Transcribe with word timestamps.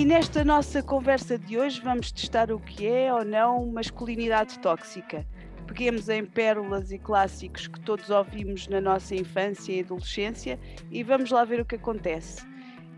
E 0.00 0.04
nesta 0.06 0.42
nossa 0.42 0.82
conversa 0.82 1.38
de 1.38 1.58
hoje 1.58 1.78
vamos 1.82 2.10
testar 2.10 2.50
o 2.50 2.58
que 2.58 2.86
é 2.86 3.12
ou 3.12 3.22
não 3.22 3.66
masculinidade 3.66 4.58
tóxica. 4.58 5.26
Peguemos 5.66 6.08
em 6.08 6.24
pérolas 6.24 6.90
e 6.90 6.98
clássicos 6.98 7.68
que 7.68 7.78
todos 7.80 8.08
ouvimos 8.08 8.66
na 8.66 8.80
nossa 8.80 9.14
infância 9.14 9.74
e 9.74 9.80
adolescência 9.80 10.58
e 10.90 11.02
vamos 11.02 11.30
lá 11.30 11.44
ver 11.44 11.60
o 11.60 11.66
que 11.66 11.74
acontece. 11.74 12.42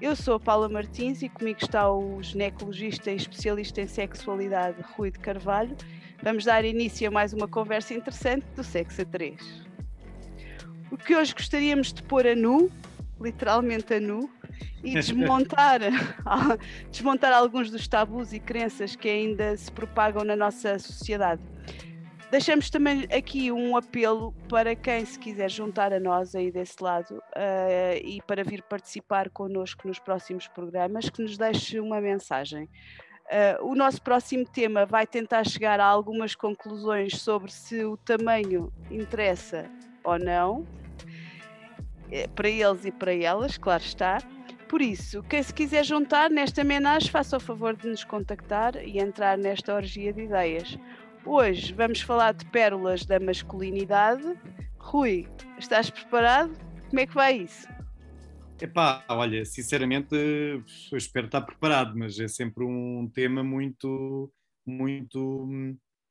Eu 0.01 0.15
sou 0.15 0.35
a 0.35 0.39
Paula 0.39 0.69
Martins 0.69 1.23
e 1.23 1.29
comigo 1.29 1.59
está 1.61 1.91
o 1.93 2.23
ginecologista 2.23 3.11
e 3.11 3.17
especialista 3.17 3.81
em 3.81 3.89
sexualidade 3.89 4.81
Rui 4.95 5.11
de 5.11 5.19
Carvalho. 5.19 5.77
Vamos 6.23 6.45
dar 6.45 6.65
início 6.65 7.09
a 7.09 7.11
mais 7.11 7.33
uma 7.33 7.49
conversa 7.49 7.95
interessante 7.95 8.47
do 8.55 8.63
Sexo 8.63 9.03
a 9.03 9.05
3. 9.05 9.65
O 10.93 10.97
que 10.97 11.17
hoje 11.17 11.35
gostaríamos 11.35 11.93
de 11.93 12.01
pôr 12.05 12.29
a 12.29 12.37
nu, 12.37 12.71
literalmente 13.21 13.93
a 13.93 13.99
nu, 13.99 14.31
e 14.83 14.95
desmontar, 14.95 15.81
desmontar 16.91 17.33
alguns 17.33 17.71
dos 17.71 17.87
tabus 17.89 18.33
e 18.33 18.41
crenças 18.41 18.97
que 18.97 19.09
ainda 19.09 19.57
se 19.57 19.71
propagam 19.71 20.25
na 20.25 20.37
nossa 20.37 20.79
sociedade. 20.79 21.43
Deixamos 22.33 22.71
também 22.71 23.07
aqui 23.15 23.53
um 23.53 23.77
apelo 23.77 24.33
para 24.49 24.75
quem 24.75 25.05
se 25.05 25.19
quiser 25.19 25.51
juntar 25.51 25.93
a 25.93 26.01
nós 26.01 26.35
aí 26.35 26.51
desse 26.51 26.83
lado 26.83 27.17
uh, 27.17 27.99
e 28.03 28.23
para 28.27 28.43
vir 28.43 28.63
participar 28.63 29.29
connosco 29.29 29.87
nos 29.87 29.99
próximos 29.99 30.49
programas, 30.49 31.11
que 31.11 31.21
nos 31.21 31.37
deixe 31.37 31.79
uma 31.79 32.01
mensagem. 32.01 32.71
Uh, 33.27 33.67
o 33.67 33.75
nosso 33.75 34.01
próximo 34.01 34.47
tema 34.47 34.87
vai 34.87 35.07
tentar 35.07 35.45
chegar 35.45 35.79
a 35.79 35.85
algumas 35.85 36.35
conclusões 36.35 37.19
sobre 37.19 37.53
se 37.53 37.85
o 37.85 37.99
tamanho 37.99 38.73
interessa 38.91 39.71
ou 40.03 40.19
não, 40.19 40.67
eh, 42.11 42.29
para 42.29 42.49
eles 42.49 42.87
e 42.87 42.91
para 42.91 43.15
elas, 43.15 43.59
claro 43.59 43.83
está. 43.83 44.19
Por 44.73 44.81
isso, 44.81 45.23
quem 45.25 45.43
se 45.43 45.53
quiser 45.53 45.85
juntar 45.85 46.31
nesta 46.31 46.63
homenagem, 46.63 47.11
faça 47.11 47.37
o 47.37 47.41
favor 47.41 47.77
de 47.77 47.87
nos 47.87 48.05
contactar 48.05 48.75
e 48.77 48.99
entrar 48.99 49.37
nesta 49.37 49.75
orgia 49.75 50.15
de 50.15 50.23
ideias. 50.23 50.79
Hoje 51.27 51.75
vamos 51.75 52.01
falar 52.01 52.33
de 52.33 52.47
pérolas 52.47 53.05
da 53.05 53.21
masculinidade. 53.21 54.25
Rui, 54.79 55.29
estás 55.59 55.91
preparado? 55.91 56.59
Como 56.89 57.01
é 57.01 57.07
que 57.07 57.13
vai 57.13 57.37
isso? 57.37 57.69
Epá, 58.59 59.05
olha, 59.11 59.45
sinceramente 59.45 60.15
eu 60.91 60.97
espero 60.97 61.27
estar 61.27 61.43
preparado, 61.43 61.93
mas 61.95 62.19
é 62.19 62.27
sempre 62.27 62.65
um 62.65 63.07
tema 63.13 63.45
muito, 63.45 64.33
muito, 64.67 65.47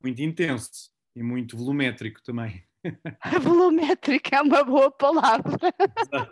muito 0.03 0.21
intenso 0.21 0.91
e 1.15 1.23
muito 1.23 1.57
volumétrico 1.57 2.21
também. 2.21 2.63
Volumétrico 3.41 4.35
é 4.35 4.41
uma 4.41 4.63
boa 4.63 4.91
palavra. 4.91 5.57
Exato. 5.99 6.31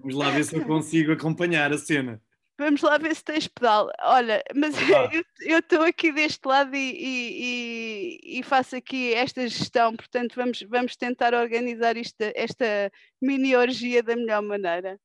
Vamos 0.00 0.16
lá 0.16 0.30
ver 0.30 0.44
se 0.44 0.56
eu 0.56 0.64
consigo 0.64 1.12
acompanhar 1.12 1.72
a 1.72 1.78
cena. 1.78 2.20
Vamos 2.58 2.82
lá 2.82 2.98
ver 2.98 3.14
se 3.14 3.22
tens 3.22 3.46
pedal. 3.46 3.88
Olha, 4.02 4.42
mas 4.52 4.74
eu 5.40 5.60
estou 5.60 5.82
aqui 5.82 6.10
deste 6.10 6.44
lado 6.44 6.74
e, 6.74 8.18
e, 8.24 8.38
e, 8.40 8.42
faço 8.42 8.74
aqui 8.74 9.14
esta 9.14 9.46
gestão, 9.46 9.94
portanto 9.94 10.34
vamos, 10.34 10.62
vamos 10.62 10.96
tentar 10.96 11.34
organizar 11.34 11.96
isto, 11.96 12.16
esta 12.34 12.90
mini 13.22 13.54
orgia 13.54 14.02
da 14.02 14.16
melhor 14.16 14.42
maneira. 14.42 14.98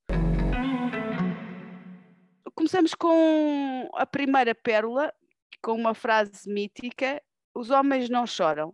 Começamos 2.55 2.95
com 2.95 3.89
a 3.93 4.05
primeira 4.05 4.55
pérola, 4.55 5.13
com 5.61 5.73
uma 5.73 5.93
frase 5.93 6.51
mítica: 6.51 7.21
Os 7.53 7.69
homens 7.69 8.09
não 8.09 8.25
choram. 8.25 8.69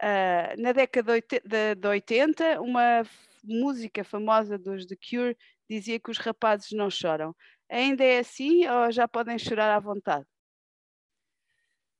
Uh, 0.00 0.60
na 0.60 0.72
década 0.72 1.14
de 1.20 1.88
80, 1.88 2.60
uma 2.60 3.02
música 3.46 4.04
famosa 4.04 4.58
dos 4.58 4.86
The 4.86 4.96
Cure 4.96 5.36
dizia 5.68 6.00
que 6.00 6.10
os 6.10 6.18
rapazes 6.18 6.72
não 6.72 6.90
choram. 6.90 7.34
Ainda 7.70 8.04
é 8.04 8.18
assim 8.18 8.66
ou 8.68 8.90
já 8.92 9.08
podem 9.08 9.38
chorar 9.38 9.74
à 9.74 9.80
vontade? 9.80 10.26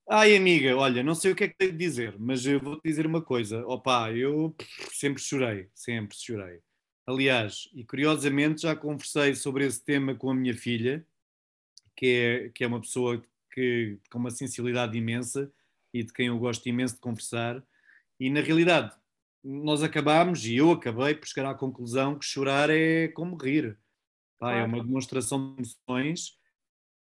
Ai, 0.08 0.36
amiga, 0.36 0.76
olha, 0.76 1.02
não 1.02 1.16
sei 1.16 1.32
o 1.32 1.36
que 1.36 1.44
é 1.44 1.48
que 1.48 1.56
tenho 1.56 1.72
de 1.72 1.78
dizer, 1.78 2.16
mas 2.16 2.46
eu 2.46 2.60
vou-te 2.60 2.82
dizer 2.84 3.06
uma 3.06 3.20
coisa. 3.20 3.66
Opa, 3.66 4.12
eu 4.12 4.54
sempre 4.92 5.20
chorei, 5.20 5.68
sempre 5.74 6.16
chorei. 6.16 6.60
Aliás, 7.04 7.68
e 7.74 7.84
curiosamente 7.84 8.62
já 8.62 8.76
conversei 8.76 9.34
sobre 9.34 9.66
esse 9.66 9.84
tema 9.84 10.14
com 10.14 10.30
a 10.30 10.34
minha 10.34 10.54
filha, 10.54 11.04
que 11.96 12.06
é, 12.06 12.48
que 12.50 12.62
é 12.62 12.66
uma 12.68 12.80
pessoa 12.80 13.20
que, 13.52 13.98
com 14.08 14.18
uma 14.18 14.30
sensibilidade 14.30 14.96
imensa 14.96 15.50
e 15.92 16.04
de 16.04 16.12
quem 16.12 16.28
eu 16.28 16.38
gosto 16.38 16.68
imenso 16.68 16.94
de 16.94 17.00
conversar. 17.00 17.60
E 18.20 18.30
na 18.30 18.40
realidade, 18.40 18.94
nós 19.46 19.82
acabámos, 19.82 20.44
e 20.44 20.56
eu 20.56 20.72
acabei 20.72 21.14
por 21.14 21.28
chegar 21.28 21.48
à 21.48 21.54
conclusão 21.54 22.18
que 22.18 22.24
chorar 22.24 22.68
é 22.68 23.06
como 23.08 23.36
rir. 23.36 23.78
É 24.42 24.64
uma 24.64 24.82
demonstração 24.82 25.54
de 25.54 25.62
emoções. 25.62 26.36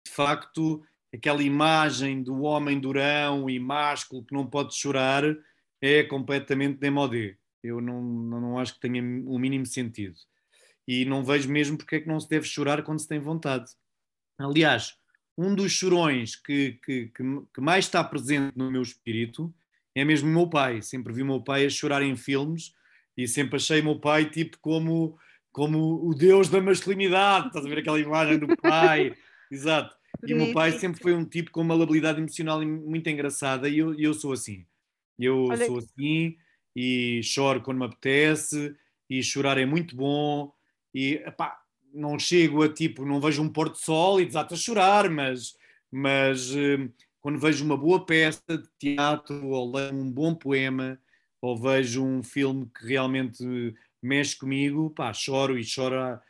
De 0.04 0.12
facto, 0.12 0.84
aquela 1.14 1.42
imagem 1.42 2.22
do 2.22 2.42
homem 2.42 2.80
durão 2.80 3.48
e 3.48 3.60
másculo 3.60 4.24
que 4.24 4.34
não 4.34 4.44
pode 4.44 4.74
chorar 4.74 5.22
é 5.80 6.02
completamente 6.02 6.78
demodé. 6.78 7.36
Eu 7.62 7.80
não, 7.80 8.02
não 8.02 8.58
acho 8.58 8.74
que 8.74 8.80
tenha 8.80 9.00
o 9.02 9.38
mínimo 9.38 9.64
sentido. 9.64 10.16
E 10.86 11.04
não 11.04 11.24
vejo 11.24 11.48
mesmo 11.48 11.78
porque 11.78 11.96
é 11.96 12.00
que 12.00 12.08
não 12.08 12.18
se 12.18 12.28
deve 12.28 12.44
chorar 12.44 12.82
quando 12.82 12.98
se 12.98 13.08
tem 13.08 13.20
vontade. 13.20 13.70
Aliás, 14.36 14.96
um 15.38 15.54
dos 15.54 15.70
chorões 15.70 16.34
que, 16.34 16.72
que, 16.84 17.06
que, 17.06 17.22
que 17.54 17.60
mais 17.60 17.84
está 17.84 18.02
presente 18.02 18.56
no 18.56 18.70
meu 18.70 18.82
espírito 18.82 19.54
é 19.94 20.04
mesmo 20.04 20.28
o 20.28 20.32
meu 20.32 20.48
pai. 20.48 20.82
Sempre 20.82 21.12
vi 21.12 21.22
o 21.22 21.26
meu 21.26 21.42
pai 21.42 21.66
a 21.66 21.70
chorar 21.70 22.02
em 22.02 22.16
filmes 22.16 22.72
e 23.16 23.26
sempre 23.28 23.56
achei 23.56 23.80
o 23.80 23.84
meu 23.84 24.00
pai 24.00 24.30
tipo 24.30 24.58
como 24.60 25.18
como 25.52 26.08
o 26.08 26.14
deus 26.14 26.48
da 26.48 26.62
masculinidade, 26.62 27.48
estás 27.48 27.66
a 27.66 27.68
ver 27.68 27.80
aquela 27.80 28.00
imagem 28.00 28.38
do 28.38 28.56
pai, 28.56 29.14
exato. 29.52 29.94
E 30.26 30.32
o 30.32 30.36
meu 30.38 30.52
pai 30.52 30.72
sempre 30.72 31.00
foi 31.02 31.12
um 31.12 31.26
tipo 31.26 31.50
com 31.50 31.60
uma 31.60 31.74
habilidade 31.74 32.18
emocional 32.18 32.62
muito 32.62 33.10
engraçada 33.10 33.68
e 33.68 33.78
eu, 33.78 33.94
eu 33.98 34.14
sou 34.14 34.32
assim. 34.32 34.64
Eu 35.18 35.44
Olha... 35.44 35.66
sou 35.66 35.78
assim 35.78 36.36
e 36.74 37.20
choro 37.22 37.60
quando 37.60 37.78
me 37.78 37.84
apetece 37.84 38.74
e 39.10 39.22
chorar 39.22 39.58
é 39.58 39.66
muito 39.66 39.94
bom 39.94 40.50
e 40.94 41.14
epá, 41.26 41.60
não 41.92 42.18
chego 42.18 42.62
a 42.62 42.68
tipo, 42.68 43.04
não 43.04 43.20
vejo 43.20 43.42
um 43.42 43.48
pôr 43.48 43.74
sol 43.76 44.20
e 44.20 44.26
desato 44.26 44.54
a 44.54 44.56
chorar, 44.56 45.10
mas, 45.10 45.54
mas 45.90 46.54
eh, 46.56 46.88
quando 47.22 47.38
vejo 47.38 47.64
uma 47.64 47.76
boa 47.76 48.04
peça 48.04 48.42
de 48.48 48.68
teatro 48.78 49.46
ou 49.46 49.72
leio 49.72 49.94
um 49.94 50.10
bom 50.10 50.34
poema 50.34 51.00
ou 51.40 51.56
vejo 51.56 52.04
um 52.04 52.22
filme 52.22 52.68
que 52.76 52.86
realmente 52.86 53.74
mexe 54.02 54.36
comigo, 54.36 54.90
pá, 54.90 55.12
choro 55.12 55.56
e 55.56 55.62
chora, 55.64 56.20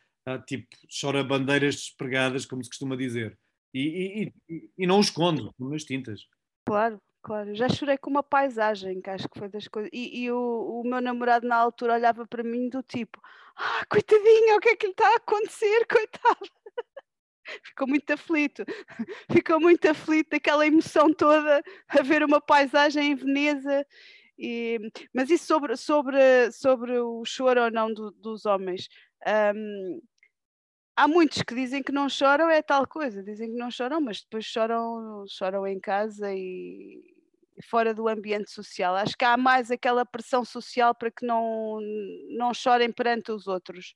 tipo, 0.47 0.66
chora 1.00 1.25
bandeiras 1.25 1.76
despregadas, 1.76 2.44
como 2.44 2.62
se 2.62 2.69
costuma 2.69 2.94
dizer. 2.94 3.38
E, 3.75 4.31
e, 4.48 4.70
e 4.76 4.86
não 4.86 4.98
o 4.98 5.00
escondo 5.00 5.54
nas 5.58 5.84
tintas. 5.84 6.28
Claro, 6.66 7.00
claro. 7.22 7.54
Já 7.54 7.70
chorei 7.70 7.97
com 7.97 8.10
uma 8.10 8.22
paisagem, 8.22 9.00
que 9.00 9.08
acho 9.08 9.28
que 9.28 9.38
foi 9.38 9.48
das 9.48 9.66
coisas. 9.66 9.91
E, 9.92 10.25
e 10.25 10.31
o, 10.31 10.81
o, 10.81 10.84
meu 10.84 11.00
namorado 11.00 11.48
na 11.48 11.56
altura 11.56 11.94
olhava 11.94 12.26
para 12.26 12.42
mim 12.42 12.69
do 12.69 12.82
tipo: 12.82 13.19
Ah, 13.56 13.84
coitadinha, 13.88 14.56
o 14.56 14.60
que 14.60 14.69
é 14.70 14.76
que 14.76 14.86
lhe 14.86 14.92
está 14.92 15.08
a 15.08 15.16
acontecer, 15.16 15.86
coitado? 15.88 16.50
Ficou 17.64 17.88
muito 17.88 18.12
aflito, 18.12 18.64
ficou 19.30 19.60
muito 19.60 19.88
aflito, 19.88 20.34
aquela 20.34 20.66
emoção 20.66 21.12
toda 21.12 21.62
a 21.88 22.03
ver 22.03 22.22
uma 22.22 22.41
paisagem 22.41 23.12
em 23.12 23.14
Veneza 23.14 23.86
e, 24.38 24.78
mas 25.14 25.30
isso 25.30 25.47
sobre, 25.47 25.76
sobre, 25.76 26.50
sobre 26.52 26.98
o 26.98 27.25
choro 27.25 27.64
ou 27.64 27.70
não 27.70 27.92
do, 27.92 28.10
dos 28.10 28.47
homens. 28.47 28.88
Um, 29.26 30.00
há 30.97 31.06
muitos 31.06 31.42
que 31.42 31.54
dizem 31.54 31.82
que 31.82 31.92
não 31.92 32.08
choram, 32.08 32.50
é 32.50 32.62
tal 32.62 32.86
coisa, 32.86 33.22
dizem 33.22 33.50
que 33.50 33.56
não 33.56 33.70
choram, 33.70 34.00
mas 34.00 34.22
depois 34.22 34.44
choram, 34.44 35.25
choram 35.28 35.66
em 35.66 35.78
casa 35.78 36.32
e 36.34 37.00
fora 37.64 37.94
do 37.94 38.08
ambiente 38.08 38.50
social. 38.50 38.96
Acho 38.96 39.16
que 39.16 39.25
há 39.25 39.37
mais 39.37 39.70
aquela 39.70 40.05
pressão 40.05 40.44
social 40.44 40.94
para 40.94 41.11
que 41.11 41.25
não, 41.25 41.78
não 42.37 42.52
chorem 42.52 42.90
perante 42.90 43.31
os 43.31 43.46
outros, 43.46 43.94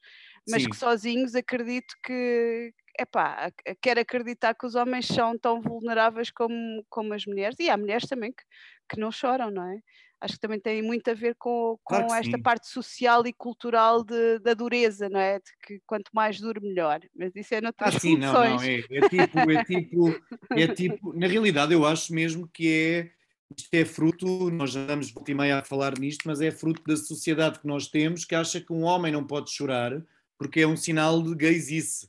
mas 0.49 0.63
Sim. 0.63 0.71
que 0.71 0.77
sozinhos 0.77 1.35
acredito 1.35 1.95
que, 2.05 2.73
epá, 2.99 3.51
quero 3.81 4.01
acreditar 4.01 4.55
que 4.55 4.67
os 4.67 4.75
homens 4.75 5.07
são 5.07 5.39
tão 5.39 5.61
vulneráveis 5.61 6.31
como, 6.31 6.85
como 6.89 7.15
as 7.15 7.27
mulheres, 7.27 7.59
e 7.59 7.69
há 7.69 7.77
mulheres 7.77 8.09
também 8.09 8.33
que, 8.33 8.43
que 8.89 9.01
não 9.01 9.11
choram, 9.11 9.51
não 9.51 9.65
é? 9.71 9.79
acho 10.21 10.35
que 10.35 10.41
também 10.41 10.61
tem 10.61 10.83
muito 10.83 11.09
a 11.11 11.15
ver 11.15 11.35
com, 11.39 11.79
com 11.85 11.97
claro 11.97 12.15
esta 12.15 12.37
sim. 12.37 12.43
parte 12.43 12.69
social 12.69 13.27
e 13.27 13.33
cultural 13.33 14.03
de, 14.03 14.39
da 14.41 14.55
dureza, 14.55 15.09
não 15.09 15.21
é? 15.21 15.39
De 15.39 15.51
que 15.63 15.81
quanto 15.87 16.11
mais 16.13 16.41
duro, 16.41 16.61
melhor. 16.61 17.01
Mas 17.15 17.35
isso 17.37 17.55
é 17.55 17.61
noutras 17.61 17.97
ah, 17.97 17.99
sim, 17.99 18.17
não, 18.17 18.33
não, 18.33 18.63
é, 18.63 18.77
é, 18.91 19.09
tipo, 19.09 19.51
é 19.51 19.65
tipo, 19.65 20.21
é 20.51 20.69
tipo, 20.69 21.13
na 21.19 21.27
realidade 21.27 21.73
eu 21.73 21.85
acho 21.85 22.13
mesmo 22.15 22.49
que 22.49 22.73
é, 22.73 23.11
isto 23.57 23.75
é 23.75 23.85
fruto, 23.85 24.51
nós 24.51 24.73
já 24.73 24.81
andamos 24.81 25.11
volta 25.11 25.31
e 25.31 25.35
meia 25.35 25.59
a 25.59 25.65
falar 25.65 25.99
nisto, 25.99 26.23
mas 26.27 26.41
é 26.41 26.51
fruto 26.51 26.83
da 26.87 26.97
sociedade 26.97 27.61
que 27.61 27.67
nós 27.67 27.87
temos 27.89 28.25
que 28.25 28.35
acha 28.35 28.61
que 28.61 28.73
um 28.73 28.83
homem 28.83 29.13
não 29.13 29.25
pode 29.25 29.51
chorar 29.51 30.03
porque 30.39 30.61
é 30.61 30.67
um 30.67 30.77
sinal 30.77 31.23
de 31.23 31.35
gaysice. 31.35 32.09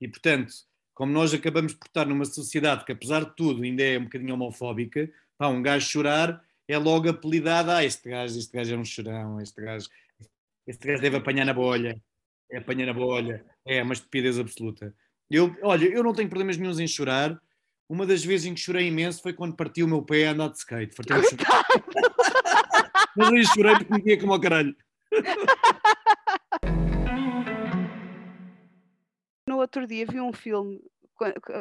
E 0.00 0.08
portanto, 0.08 0.52
como 0.94 1.12
nós 1.12 1.32
acabamos 1.34 1.74
por 1.74 1.86
estar 1.86 2.06
numa 2.06 2.24
sociedade 2.24 2.84
que 2.84 2.92
apesar 2.92 3.24
de 3.24 3.36
tudo 3.36 3.62
ainda 3.62 3.82
é 3.82 3.98
um 3.98 4.04
bocadinho 4.04 4.34
homofóbica, 4.34 5.10
pá, 5.36 5.48
um 5.48 5.62
gajo 5.62 5.88
chorar 5.88 6.42
é 6.68 6.78
logo 6.78 7.08
apelidado, 7.08 7.70
ah, 7.72 7.84
este 7.84 8.08
gajo, 8.08 8.38
este 8.38 8.52
gajo 8.52 8.74
é 8.74 8.78
um 8.78 8.84
chorão, 8.84 9.40
este 9.40 9.60
gajo, 9.60 9.88
este 10.66 10.86
gajo 10.86 11.02
deve 11.02 11.16
apanhar 11.16 11.44
na 11.44 11.52
bolha, 11.52 12.00
é 12.48 12.58
apanhar 12.58 12.86
na 12.86 12.94
bolha, 12.94 13.44
é 13.64 13.82
uma 13.82 13.92
estupidez 13.92 14.38
absoluta. 14.38 14.94
Eu, 15.28 15.56
olha, 15.62 15.86
eu 15.86 16.02
não 16.02 16.12
tenho 16.12 16.28
problemas 16.28 16.56
nenhums 16.56 16.78
em 16.78 16.86
chorar. 16.86 17.40
Uma 17.88 18.06
das 18.06 18.24
vezes 18.24 18.46
em 18.46 18.54
que 18.54 18.60
chorei 18.60 18.86
imenso 18.86 19.20
foi 19.22 19.32
quando 19.32 19.56
parti 19.56 19.82
o 19.82 19.88
meu 19.88 20.02
pé 20.02 20.28
a 20.28 20.32
andar 20.32 20.48
de 20.48 20.58
skate. 20.58 20.94
Fartei-me 20.94 21.22
de 21.22 21.28
chorar. 21.30 21.64
Mas 23.16 23.28
aí 23.32 23.46
chorei 23.46 23.74
porque 23.84 24.02
me 24.02 24.16
como 24.16 24.32
ao 24.32 24.40
caralho. 24.40 24.76
Outro 29.60 29.86
dia 29.86 30.06
vi 30.06 30.20
um 30.20 30.32
filme, 30.32 30.80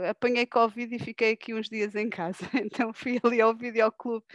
apanhei 0.10 0.46
Covid 0.46 0.96
e 0.96 1.00
fiquei 1.00 1.32
aqui 1.32 1.54
uns 1.54 1.68
dias 1.68 1.96
em 1.96 2.10
casa, 2.10 2.40
então 2.64 2.94
fui 2.94 3.20
ali 3.24 3.42
ao 3.42 3.56
videoclube 3.56 4.26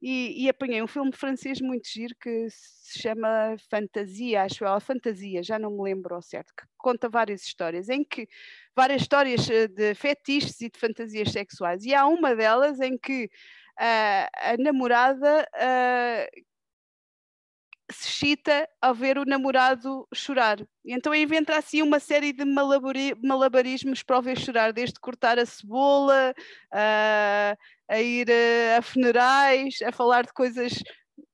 e, 0.00 0.44
e 0.44 0.48
apanhei 0.48 0.82
um 0.82 0.86
filme 0.86 1.12
francês 1.12 1.60
muito 1.60 1.88
giro 1.88 2.14
que 2.20 2.46
se 2.50 3.00
chama 3.00 3.56
Fantasia, 3.70 4.42
acho 4.42 4.64
ou 4.64 4.80
Fantasia, 4.80 5.42
já 5.42 5.58
não 5.58 5.70
me 5.70 5.82
lembro 5.82 6.14
ao 6.14 6.22
certo, 6.22 6.52
que 6.56 6.64
conta 6.76 7.08
várias 7.08 7.42
histórias, 7.42 7.88
em 7.88 8.04
que 8.04 8.28
várias 8.76 9.02
histórias 9.02 9.48
eh, 9.48 9.68
de 9.68 9.94
fetiches 9.94 10.60
e 10.60 10.68
de 10.70 10.78
fantasias 10.78 11.32
sexuais, 11.32 11.84
e 11.84 11.94
há 11.94 12.06
uma 12.06 12.34
delas 12.34 12.80
em 12.80 12.98
que 12.98 13.30
ah, 13.78 14.28
a 14.34 14.56
namorada 14.58 15.48
ah, 15.54 16.26
se 17.92 18.08
excita 18.08 18.68
ao 18.80 18.94
ver 18.94 19.18
o 19.18 19.24
namorado 19.24 20.06
chorar. 20.14 20.58
Então 20.84 21.14
inventa 21.14 21.56
assim 21.56 21.82
uma 21.82 22.00
série 22.00 22.32
de 22.32 22.44
malabari- 22.44 23.14
malabarismos 23.22 24.02
para 24.02 24.18
o 24.18 24.22
ver 24.22 24.38
chorar, 24.38 24.72
desde 24.72 24.98
cortar 25.00 25.38
a 25.38 25.46
cebola, 25.46 26.34
a, 26.72 27.56
a 27.88 28.00
ir 28.00 28.28
eh, 28.30 28.76
a 28.76 28.82
funerais, 28.82 29.76
a 29.82 29.92
falar 29.92 30.24
de 30.24 30.32
coisas 30.32 30.72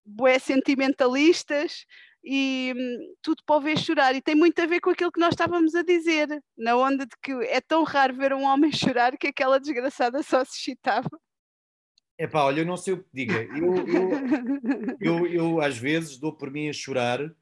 bué 0.05 0.39
sentimentalistas 0.39 1.87
e 2.25 2.75
hum, 2.77 3.15
tudo 3.23 3.43
para 3.47 3.57
o 3.57 3.61
ver 3.61 3.79
chorar. 3.79 4.15
E 4.15 4.23
tem 4.23 4.35
muito 4.35 4.61
a 4.61 4.67
ver 4.67 4.81
com 4.81 4.91
aquilo 4.91 5.13
que 5.13 5.21
nós 5.21 5.31
estávamos 5.35 5.75
a 5.75 5.83
dizer, 5.83 6.29
na 6.59 6.77
onda 6.77 7.07
de 7.07 7.17
que 7.23 7.33
é 7.47 7.61
tão 7.61 7.83
raro 7.85 8.15
ver 8.17 8.33
um 8.33 8.45
homem 8.45 8.73
chorar 8.73 9.17
que 9.19 9.29
aquela 9.29 9.61
desgraçada 9.61 10.23
só 10.23 10.45
se 10.45 10.59
excitava. 10.59 11.20
Epá, 12.21 12.45
olha, 12.45 12.61
eu 12.61 12.67
não 12.67 12.77
sei 12.77 12.93
o 12.93 13.03
que 13.03 13.09
diga. 13.15 13.43
Eu, 13.45 13.77
eu, 13.89 14.99
eu, 15.01 15.27
eu, 15.27 15.61
às 15.63 15.79
vezes 15.79 16.19
dou 16.19 16.35
por 16.37 16.51
mim 16.51 16.69
a 16.69 16.73
chorar, 16.73 17.35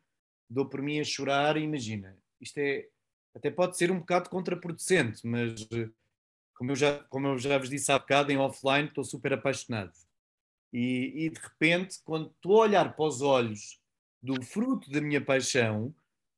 dou 0.49 0.69
por 0.69 0.81
mim 0.81 1.01
a 1.01 1.05
chorar 1.05 1.57
e 1.57 1.65
imagina, 1.65 2.17
isto 2.41 2.59
é, 2.59 2.87
até 3.35 3.51
pode 3.51 3.77
ser 3.77 3.91
um 3.91 3.99
bocado 3.99 4.31
contraproducente, 4.31 5.27
mas 5.27 5.67
eh, 5.73 5.91
como 6.55 6.71
eu 6.71 6.77
já, 6.77 7.01
como 7.11 7.27
eu 7.27 7.39
já 7.39 7.59
vos 7.59 7.69
disse 7.69 7.91
há 7.91 7.99
bocado, 7.99 8.31
em 8.31 8.39
offline 8.39 8.87
estou 8.87 9.03
super 9.03 9.33
apaixonado. 9.33 9.91
E, 10.73 11.25
e 11.25 11.31
de 11.31 11.41
repente, 11.41 11.99
quando 12.05 12.31
estou 12.31 12.63
a 12.63 12.67
olhar 12.67 12.95
para 12.95 13.05
os 13.05 13.21
olhos 13.21 13.81
do 14.23 14.41
fruto 14.45 14.89
da 14.93 15.01
minha 15.01 15.21
paixão, 15.21 15.93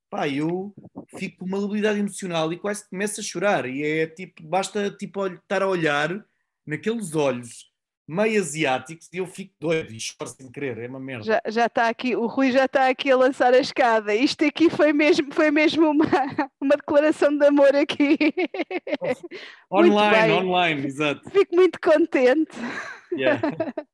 pá, 0.09 0.27
eu 0.27 0.73
fico 1.15 1.37
com 1.37 1.45
uma 1.45 1.59
labilidade 1.59 1.99
emocional 1.99 2.51
e 2.51 2.57
quase 2.57 2.89
começo 2.89 3.19
a 3.19 3.23
chorar. 3.23 3.67
E 3.67 3.83
é 3.83 4.07
tipo, 4.07 4.41
basta 4.41 4.89
tipo, 4.89 5.27
estar 5.27 5.61
a 5.61 5.67
olhar 5.67 6.25
naqueles 6.65 7.13
olhos 7.13 7.70
meio 8.07 8.41
asiáticos 8.41 9.07
e 9.13 9.17
eu 9.17 9.25
fico 9.25 9.53
doido 9.59 9.91
e 9.93 9.99
choro 9.99 10.29
sem 10.29 10.51
querer, 10.51 10.77
é 10.79 10.87
uma 10.87 10.99
merda. 10.99 11.23
Já, 11.23 11.41
já 11.47 11.65
está 11.67 11.87
aqui, 11.87 12.15
o 12.15 12.25
Rui 12.27 12.51
já 12.51 12.65
está 12.65 12.87
aqui 12.89 13.09
a 13.11 13.15
lançar 13.17 13.53
a 13.53 13.59
escada. 13.59 14.13
Isto 14.13 14.45
aqui 14.45 14.69
foi 14.69 14.91
mesmo, 14.93 15.33
foi 15.33 15.49
mesmo 15.51 15.89
uma, 15.89 16.03
uma 16.59 16.75
declaração 16.75 17.37
de 17.37 17.45
amor 17.45 17.75
aqui. 17.75 18.17
Online, 19.71 20.33
online, 20.33 20.85
exato. 20.85 21.29
Fico 21.29 21.55
muito 21.55 21.79
contente. 21.79 22.57
Yeah. 23.13 23.39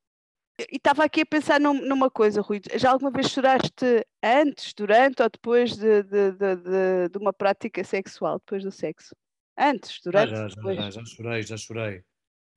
E 0.71 0.77
estava 0.77 1.03
aqui 1.03 1.21
a 1.21 1.25
pensar 1.25 1.59
num- 1.59 1.85
numa 1.85 2.09
coisa, 2.09 2.41
Rui. 2.41 2.59
Já 2.77 2.89
alguma 2.89 3.11
vez 3.11 3.29
choraste 3.29 4.03
antes, 4.23 4.73
durante 4.73 5.21
ou 5.21 5.29
depois 5.29 5.77
de, 5.77 6.01
de, 6.01 6.31
de, 6.31 7.09
de- 7.11 7.17
uma 7.19 7.31
prática 7.31 7.83
sexual, 7.83 8.39
depois 8.39 8.63
do 8.63 8.71
sexo? 8.71 9.15
Antes, 9.55 9.97
Ah, 9.99 10.01
durante, 10.03 10.29
já, 10.31 10.47
já, 10.47 10.55
depois. 10.55 10.75
já, 10.77 10.89
já 10.89 11.05
chorei, 11.05 11.43
já 11.43 11.57
chorei. 11.57 12.01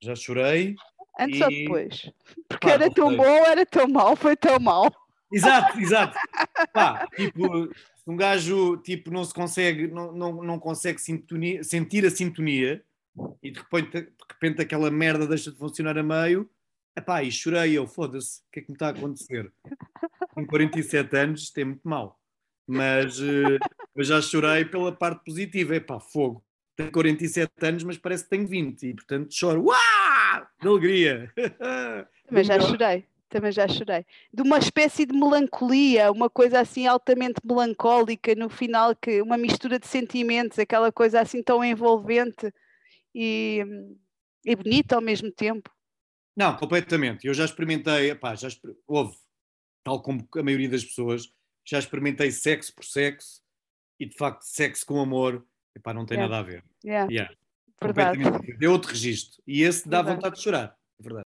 Já 0.03 0.15
chorei. 0.15 0.75
Antes 1.19 1.41
ou 1.41 1.51
e- 1.51 1.63
depois? 1.65 2.11
Porque 2.49 2.67
Pá, 2.67 2.73
era 2.75 2.91
tão 2.91 3.09
sei. 3.09 3.17
bom, 3.17 3.25
era 3.47 3.67
tão 3.67 3.89
mau, 3.89 4.17
foi 4.17 4.37
tão 4.37 4.59
mau. 4.59 4.91
Exato, 5.33 5.79
exato. 5.79 6.19
Pá, 6.73 7.07
tipo, 7.15 7.67
se 7.67 8.05
um 8.07 8.17
gajo 8.17 8.77
tipo, 8.79 9.11
não 9.11 9.25
se 9.25 9.33
consegue, 9.35 9.87
não, 9.89 10.13
não, 10.13 10.43
não 10.43 10.59
consegue 10.59 11.01
sintonia- 11.01 11.63
sentir 11.63 12.05
a 12.07 12.11
sintonia 12.11 12.83
e 13.43 13.51
de 13.51 13.59
repente, 13.61 14.01
de 14.03 14.13
repente 14.33 14.63
aquela 14.63 14.91
merda 14.91 15.27
deixa 15.27 15.51
de 15.53 15.59
funcionar 15.59 15.97
a 15.99 16.03
meio, 16.03 16.49
epá, 16.97 17.23
e 17.23 17.31
chorei 17.31 17.77
eu, 17.77 17.87
foda-se, 17.87 18.41
o 18.41 18.51
que 18.53 18.61
é 18.61 18.63
que 18.63 18.71
me 18.71 18.75
está 18.77 18.89
a 18.89 18.91
acontecer? 18.91 19.53
Com 20.33 20.47
47 20.47 21.17
anos, 21.17 21.43
isto 21.43 21.59
é 21.59 21.65
muito 21.65 21.87
mau. 21.87 22.19
Mas, 22.67 23.19
eh, 23.21 23.59
mas 23.95 24.07
já 24.07 24.21
chorei 24.23 24.65
pela 24.65 24.93
parte 24.93 25.25
positiva, 25.25 25.75
epá, 25.77 25.99
fogo. 26.01 26.43
Tenho 26.77 26.91
47 26.93 27.51
anos, 27.63 27.85
mas 27.85 27.99
parece 27.99 28.25
que 28.25 28.31
tenho 28.31 28.47
20 28.47 28.83
e 28.89 28.95
portanto 28.95 29.33
choro, 29.35 29.65
uau, 29.67 29.77
de 30.61 30.69
alegria. 30.69 31.33
Também 32.27 32.45
já 32.45 32.59
Melhor. 32.59 32.69
chorei, 32.69 33.07
também 33.29 33.53
já 33.53 33.67
chorei. 33.69 34.05
De 34.33 34.43
uma 34.43 34.59
espécie 34.59 35.05
de 35.05 35.13
melancolia, 35.13 36.11
uma 36.13 36.31
coisa 36.31 36.61
assim 36.61 36.87
altamente 36.87 37.41
melancólica 37.45 38.35
no 38.37 38.49
final, 38.49 38.95
que 38.95 39.21
uma 39.23 39.37
mistura 39.37 39.79
de 39.79 39.87
sentimentos, 39.87 40.59
aquela 40.59 40.93
coisa 40.93 41.21
assim 41.21 41.43
tão 41.43 41.65
envolvente 41.65 42.53
e, 43.15 43.65
e 44.45 44.55
bonita 44.57 44.95
ao 44.97 45.01
mesmo 45.01 45.31
tempo. 45.33 45.71
Não, 46.37 46.57
completamente. 46.57 47.27
Eu 47.27 47.35
já 47.35 47.45
experimentei, 47.45 48.11
epá, 48.11 48.35
já 48.37 48.49
exper... 48.49 48.75
houve, 48.87 49.17
tal 49.83 50.01
como 50.03 50.27
a 50.37 50.43
maioria 50.43 50.69
das 50.69 50.85
pessoas, 50.85 51.33
já 51.65 51.79
experimentei 51.79 52.31
sexo 52.31 52.75
por 52.75 52.85
sexo 52.85 53.43
e 53.99 54.07
de 54.07 54.17
facto 54.17 54.43
sexo 54.43 54.87
com 54.87 55.01
amor, 55.01 55.45
epá, 55.77 55.93
não 55.93 56.07
tem 56.07 56.17
Yeah. 56.17 56.37
nada 56.37 56.49
a 56.49 56.51
ver. 56.51 56.65
Yeah, 56.85 57.13
Yeah, 57.13 57.35
verdade. 57.83 58.23
completamente. 58.23 58.65
É 58.65 58.69
outro 58.69 58.91
registro. 58.91 59.43
E 59.47 59.63
esse 59.63 59.89
dá 59.89 59.99
Verdade. 59.99 60.17
vontade 60.17 60.37
de 60.37 60.43
chorar, 60.43 60.77
é 60.99 61.03
verdade. 61.03 61.25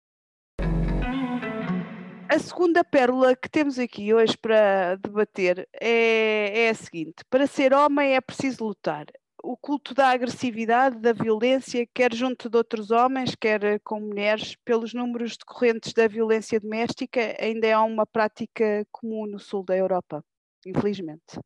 A 2.31 2.39
segunda 2.39 2.85
pérola 2.85 3.35
que 3.35 3.49
temos 3.49 3.79
aqui 3.79 4.13
hoje 4.13 4.37
para 4.37 4.97
debater 4.97 5.67
é, 5.81 6.67
é 6.67 6.69
a 6.69 6.75
seguinte: 6.75 7.25
para 7.31 7.47
ser 7.47 7.73
homem 7.73 8.15
é 8.15 8.21
preciso 8.21 8.65
lutar. 8.65 9.07
O 9.43 9.57
culto 9.57 9.95
da 9.95 10.09
agressividade, 10.09 10.99
da 10.99 11.13
violência, 11.13 11.89
quer 11.95 12.13
junto 12.13 12.51
de 12.51 12.57
outros 12.57 12.91
homens, 12.91 13.35
quer 13.35 13.81
com 13.81 14.01
mulheres, 14.01 14.57
pelos 14.65 14.93
números 14.93 15.37
decorrentes 15.37 15.93
da 15.93 16.09
violência 16.09 16.61
doméstica, 16.61 17.21
ainda 17.41 17.67
é 17.67 17.79
uma 17.79 18.05
prática 18.05 18.85
comum 18.91 19.27
no 19.27 19.39
sul 19.39 19.65
da 19.65 19.77
Europa, 19.77 20.23
infelizmente. 20.67 21.39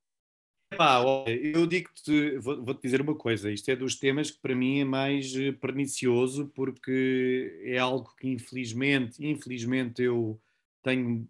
Epá, 0.72 1.02
eu 1.28 1.66
digo-te, 1.66 2.38
vou- 2.38 2.64
vou-te 2.64 2.82
dizer 2.82 3.00
uma 3.00 3.14
coisa, 3.14 3.50
isto 3.50 3.68
é 3.70 3.76
dos 3.76 3.94
temas 3.96 4.30
que 4.30 4.40
para 4.40 4.54
mim 4.54 4.80
é 4.80 4.84
mais 4.84 5.34
eh, 5.36 5.52
pernicioso 5.52 6.50
porque 6.54 7.60
é 7.64 7.78
algo 7.78 8.14
que 8.18 8.28
infelizmente, 8.28 9.24
infelizmente 9.24 10.02
eu 10.02 10.40
tenho 10.82 11.28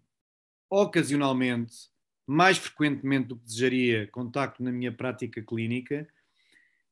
ocasionalmente, 0.71 1.91
mais 2.27 2.59
frequentemente 2.59 3.29
do 3.29 3.37
que 3.37 3.45
desejaria, 3.45 4.09
contacto 4.09 4.63
na 4.63 4.73
minha 4.73 4.93
prática 4.93 5.43
clínica 5.43 6.09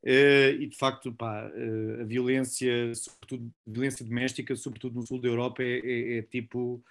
eh, 0.04 0.52
e 0.60 0.66
de 0.68 0.76
facto 0.76 1.12
pá, 1.12 1.50
eh, 1.54 2.02
a 2.02 2.04
violência, 2.04 2.94
sobretudo 2.94 3.52
violência 3.66 4.04
doméstica, 4.04 4.56
sobretudo 4.56 4.96
no 5.00 5.06
sul 5.06 5.20
da 5.20 5.28
Europa, 5.28 5.62
é, 5.62 5.80
é- 5.80 6.18
é 6.18 6.22
tipo 6.22 6.84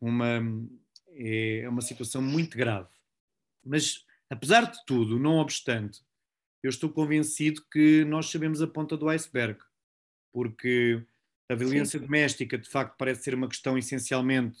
uma, 0.00 0.40
é 1.16 1.68
uma 1.68 1.82
situação 1.82 2.22
muito 2.22 2.56
grave. 2.58 2.88
Mas 3.64 4.05
apesar 4.30 4.70
de 4.70 4.84
tudo, 4.86 5.18
não 5.18 5.36
obstante, 5.36 6.00
eu 6.62 6.70
estou 6.70 6.90
convencido 6.90 7.62
que 7.70 8.04
nós 8.04 8.30
sabemos 8.30 8.60
a 8.60 8.66
ponta 8.66 8.96
do 8.96 9.08
iceberg, 9.08 9.58
porque 10.32 11.02
a 11.48 11.54
violência 11.54 12.00
doméstica 12.00 12.58
de 12.58 12.68
facto 12.68 12.96
parece 12.96 13.22
ser 13.22 13.34
uma 13.34 13.48
questão 13.48 13.78
essencialmente 13.78 14.58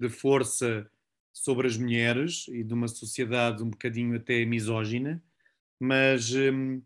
de 0.00 0.08
força 0.08 0.90
sobre 1.32 1.66
as 1.66 1.76
mulheres 1.76 2.46
e 2.48 2.62
de 2.62 2.74
uma 2.74 2.88
sociedade 2.88 3.62
um 3.62 3.70
bocadinho 3.70 4.16
até 4.16 4.44
misógina, 4.44 5.22
mas 5.80 6.32
hum, 6.32 6.82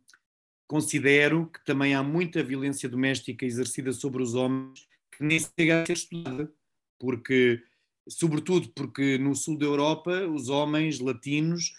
considero 0.66 1.46
que 1.46 1.64
também 1.64 1.94
há 1.94 2.02
muita 2.02 2.42
violência 2.42 2.88
doméstica 2.88 3.44
exercida 3.44 3.92
sobre 3.92 4.22
os 4.22 4.34
homens 4.34 4.88
que 5.12 5.24
nem 5.24 5.38
chega 5.38 5.82
a 5.82 5.86
ser 5.86 5.92
estudada, 5.92 6.52
porque, 6.98 7.62
sobretudo 8.08 8.68
porque 8.70 9.18
no 9.18 9.34
sul 9.34 9.58
da 9.58 9.66
Europa 9.66 10.26
os 10.26 10.48
homens 10.48 10.98
latinos 10.98 11.74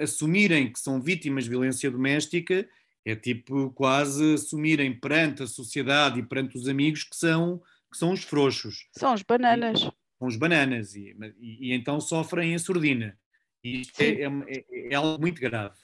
assumirem 0.00 0.72
que 0.72 0.78
são 0.80 1.00
vítimas 1.00 1.44
de 1.44 1.50
violência 1.50 1.90
doméstica 1.90 2.68
é 3.04 3.14
tipo 3.16 3.70
quase 3.72 4.34
assumirem 4.34 4.92
perante 4.98 5.42
a 5.42 5.46
sociedade 5.46 6.20
e 6.20 6.22
perante 6.22 6.56
os 6.56 6.68
amigos 6.68 7.02
que 7.04 7.16
são, 7.16 7.62
que 7.90 7.96
são 7.96 8.12
os 8.12 8.22
frouxos 8.22 8.86
São 8.92 9.14
os 9.14 9.22
bananas. 9.22 9.88
com 10.18 10.26
os 10.26 10.36
bananas 10.36 10.94
e, 10.94 11.16
e- 11.40 11.68
e 11.70 11.72
então 11.72 11.98
sofrem 12.00 12.52
em 12.52 12.58
surdina. 12.58 13.18
E 13.64 13.80
isto 13.80 14.00
é, 14.00 14.22
é- 14.22 14.26
é- 14.48 14.88
é 14.90 14.94
algo 14.94 15.20
muito 15.20 15.40
grave. 15.40 15.76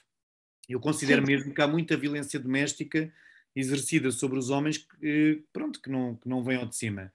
Eu 0.69 0.79
considero 0.81 1.25
Sim. 1.25 1.33
mesmo 1.33 1.55
que 1.55 1.63
há 1.63 1.67
muita 1.69 1.97
violência 1.97 2.39
doméstica 2.41 3.13
exercida 3.55 4.11
sobre 4.11 4.39
os 4.39 4.51
homens 4.51 4.79
que, 4.79 5.43
pronto, 5.53 5.81
que 5.81 5.89
não, 5.89 6.17
que 6.17 6.29
não 6.29 6.43
vem 6.45 6.57
ao 6.59 6.67
de 6.67 6.77
cima. 6.77 7.11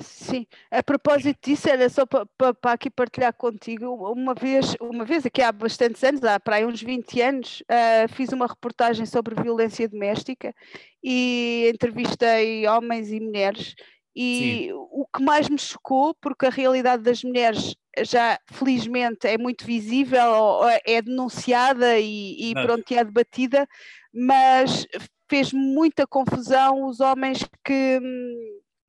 Sim, 0.00 0.46
a 0.70 0.82
propósito 0.82 1.38
disso, 1.42 1.68
era 1.68 1.88
só 1.88 2.06
para 2.06 2.26
pa, 2.36 2.54
pa 2.54 2.72
aqui 2.72 2.90
partilhar 2.90 3.32
contigo. 3.34 3.86
Uma 4.12 4.34
vez, 4.34 4.74
uma 4.80 5.04
vez, 5.04 5.26
aqui 5.26 5.42
há 5.42 5.52
bastantes 5.52 6.02
anos, 6.02 6.22
há 6.24 6.40
para 6.40 6.56
aí 6.56 6.66
uns 6.66 6.82
20 6.82 7.20
anos, 7.20 7.62
uh, 7.62 8.12
fiz 8.12 8.30
uma 8.30 8.46
reportagem 8.46 9.04
sobre 9.06 9.40
violência 9.40 9.88
doméstica 9.88 10.54
e 11.02 11.70
entrevistei 11.72 12.66
homens 12.66 13.12
e 13.12 13.20
mulheres. 13.20 13.74
E 14.14 14.66
Sim. 14.68 14.72
o 14.72 15.06
que 15.06 15.22
mais 15.22 15.48
me 15.48 15.58
chocou, 15.58 16.14
porque 16.20 16.46
a 16.46 16.50
realidade 16.50 17.02
das 17.02 17.22
mulheres 17.22 17.76
já 18.02 18.38
felizmente 18.52 19.26
é 19.26 19.38
muito 19.38 19.64
visível, 19.64 20.60
é 20.84 21.00
denunciada 21.00 21.98
e, 21.98 22.50
e 22.50 22.54
pronto, 22.54 22.90
é 22.92 23.04
debatida, 23.04 23.68
mas 24.12 24.86
fez 25.28 25.52
muita 25.52 26.06
confusão 26.06 26.86
os 26.86 26.98
homens 26.98 27.46
que 27.64 28.00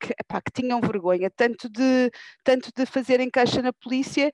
que, 0.01 0.13
epá, 0.19 0.41
que 0.41 0.51
tinham 0.61 0.81
vergonha, 0.81 1.29
tanto 1.29 1.69
de, 1.69 2.11
tanto 2.43 2.71
de 2.75 2.85
fazerem 2.85 3.29
caixa 3.29 3.61
na 3.61 3.71
polícia, 3.71 4.31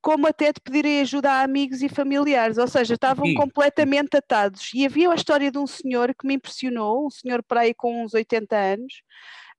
como 0.00 0.26
até 0.26 0.52
de 0.52 0.60
pedirem 0.60 1.00
ajuda 1.00 1.32
a 1.32 1.42
amigos 1.42 1.82
e 1.82 1.88
familiares, 1.88 2.56
ou 2.56 2.68
seja, 2.68 2.94
estavam 2.94 3.26
Sim. 3.26 3.34
completamente 3.34 4.16
atados. 4.16 4.70
E 4.72 4.86
havia 4.86 5.10
a 5.10 5.14
história 5.14 5.50
de 5.50 5.58
um 5.58 5.66
senhor 5.66 6.14
que 6.14 6.26
me 6.26 6.34
impressionou, 6.34 7.06
um 7.06 7.10
senhor 7.10 7.42
para 7.42 7.62
aí 7.62 7.74
com 7.74 8.04
uns 8.04 8.14
80 8.14 8.56
anos, 8.56 9.02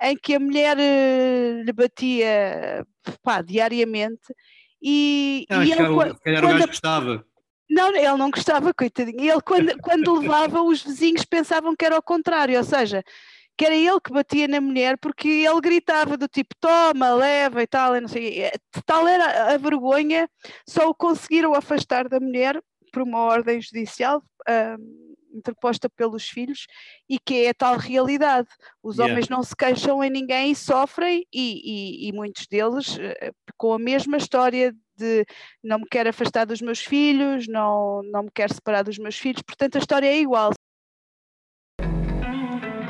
em 0.02 0.16
que 0.16 0.36
a 0.36 0.40
mulher 0.40 0.78
uh, 0.78 1.64
lhe 1.64 1.74
batia 1.74 2.86
pá, 3.22 3.42
diariamente 3.42 4.34
e, 4.82 5.46
não, 5.50 5.64
e 5.64 5.72
ele, 5.72 5.72
se 5.72 5.78
calhar 5.78 6.42
quando, 6.42 6.54
o 6.54 6.54
gajo 6.54 6.68
gostava. 6.68 7.26
Não, 7.70 7.96
ele 7.96 8.18
não 8.18 8.32
gostava, 8.32 8.74
coitadinho. 8.74 9.22
Ele, 9.22 9.42
quando, 9.42 9.78
quando 9.82 10.20
levava, 10.20 10.62
os 10.62 10.82
vizinhos 10.82 11.26
pensavam 11.26 11.76
que 11.76 11.86
era 11.86 11.98
o 11.98 12.02
contrário, 12.02 12.58
ou 12.58 12.64
seja, 12.64 13.04
que 13.60 13.66
era 13.66 13.76
ele 13.76 14.00
que 14.00 14.14
batia 14.14 14.48
na 14.48 14.62
mulher 14.62 14.98
porque 14.98 15.28
ele 15.28 15.60
gritava 15.60 16.16
do 16.16 16.30
tipo 16.30 16.56
toma, 16.62 17.14
leva 17.14 17.62
e 17.62 17.68
tal, 17.68 17.94
e 17.94 18.00
não 18.00 18.08
sei, 18.08 18.50
tal 18.86 19.06
era 19.06 19.54
a 19.54 19.58
vergonha, 19.58 20.30
só 20.66 20.88
o 20.88 20.96
conseguiram 20.96 21.54
afastar 21.54 22.08
da 22.08 22.22
mulher 22.22 22.58
por 22.94 23.02
uma 23.02 23.20
ordem 23.20 23.62
judicial 23.62 24.24
interposta 25.34 25.90
pelos 25.90 26.28
filhos 26.28 26.68
e 27.08 27.20
que 27.20 27.46
é 27.46 27.50
a 27.50 27.54
tal 27.54 27.78
realidade. 27.78 28.48
Os 28.82 28.96
yeah. 28.96 29.12
homens 29.12 29.28
não 29.28 29.44
se 29.44 29.56
queixam 29.56 30.02
em 30.04 30.10
ninguém 30.10 30.52
e 30.52 30.56
sofrem 30.56 31.26
e, 31.32 32.06
e, 32.06 32.08
e 32.08 32.14
muitos 32.14 32.48
deles 32.48 32.96
uh, 32.96 33.36
com 33.58 33.74
a 33.74 33.78
mesma 33.78 34.18
história 34.18 34.74
de 34.96 35.26
não 35.64 35.80
me 35.80 35.86
quero 35.86 36.10
afastar 36.10 36.46
dos 36.46 36.62
meus 36.62 36.80
filhos, 36.80 37.48
não, 37.48 38.02
não 38.12 38.24
me 38.24 38.32
quero 38.34 38.54
separar 38.54 38.84
dos 38.84 38.98
meus 38.98 39.18
filhos, 39.18 39.42
portanto 39.44 39.76
a 39.76 39.80
história 39.80 40.08
é 40.08 40.18
igual. 40.18 40.52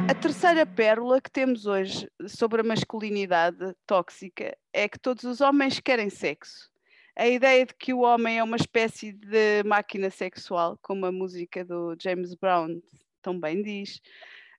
A 0.09 0.15
terceira 0.15 0.65
pérola 0.65 1.21
que 1.21 1.29
temos 1.29 1.67
hoje 1.67 2.09
sobre 2.27 2.61
a 2.61 2.63
masculinidade 2.63 3.75
tóxica 3.85 4.57
é 4.73 4.89
que 4.89 4.97
todos 4.97 5.23
os 5.23 5.39
homens 5.39 5.79
querem 5.79 6.09
sexo. 6.09 6.67
A 7.15 7.27
ideia 7.27 7.63
de 7.63 7.75
que 7.75 7.93
o 7.93 7.99
homem 7.99 8.39
é 8.39 8.43
uma 8.43 8.55
espécie 8.57 9.11
de 9.11 9.61
máquina 9.63 10.09
sexual, 10.09 10.79
como 10.81 11.05
a 11.05 11.11
música 11.11 11.63
do 11.63 11.95
James 12.01 12.33
Brown 12.33 12.81
também 13.21 13.61
diz, 13.61 14.01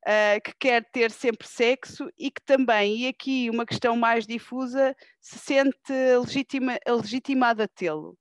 uh, 0.07 0.41
que 0.41 0.55
quer 0.57 0.89
ter 0.93 1.11
sempre 1.11 1.49
sexo 1.49 2.09
e 2.17 2.31
que 2.31 2.43
também, 2.43 2.99
e 2.99 3.09
aqui 3.09 3.51
uma 3.51 3.67
questão 3.67 3.97
mais 3.97 4.29
difusa, 4.29 4.95
se 5.21 5.37
sente 5.37 5.93
legitima, 6.17 6.79
legitimado 6.87 7.65
a 7.65 7.67
tê-lo 7.67 8.17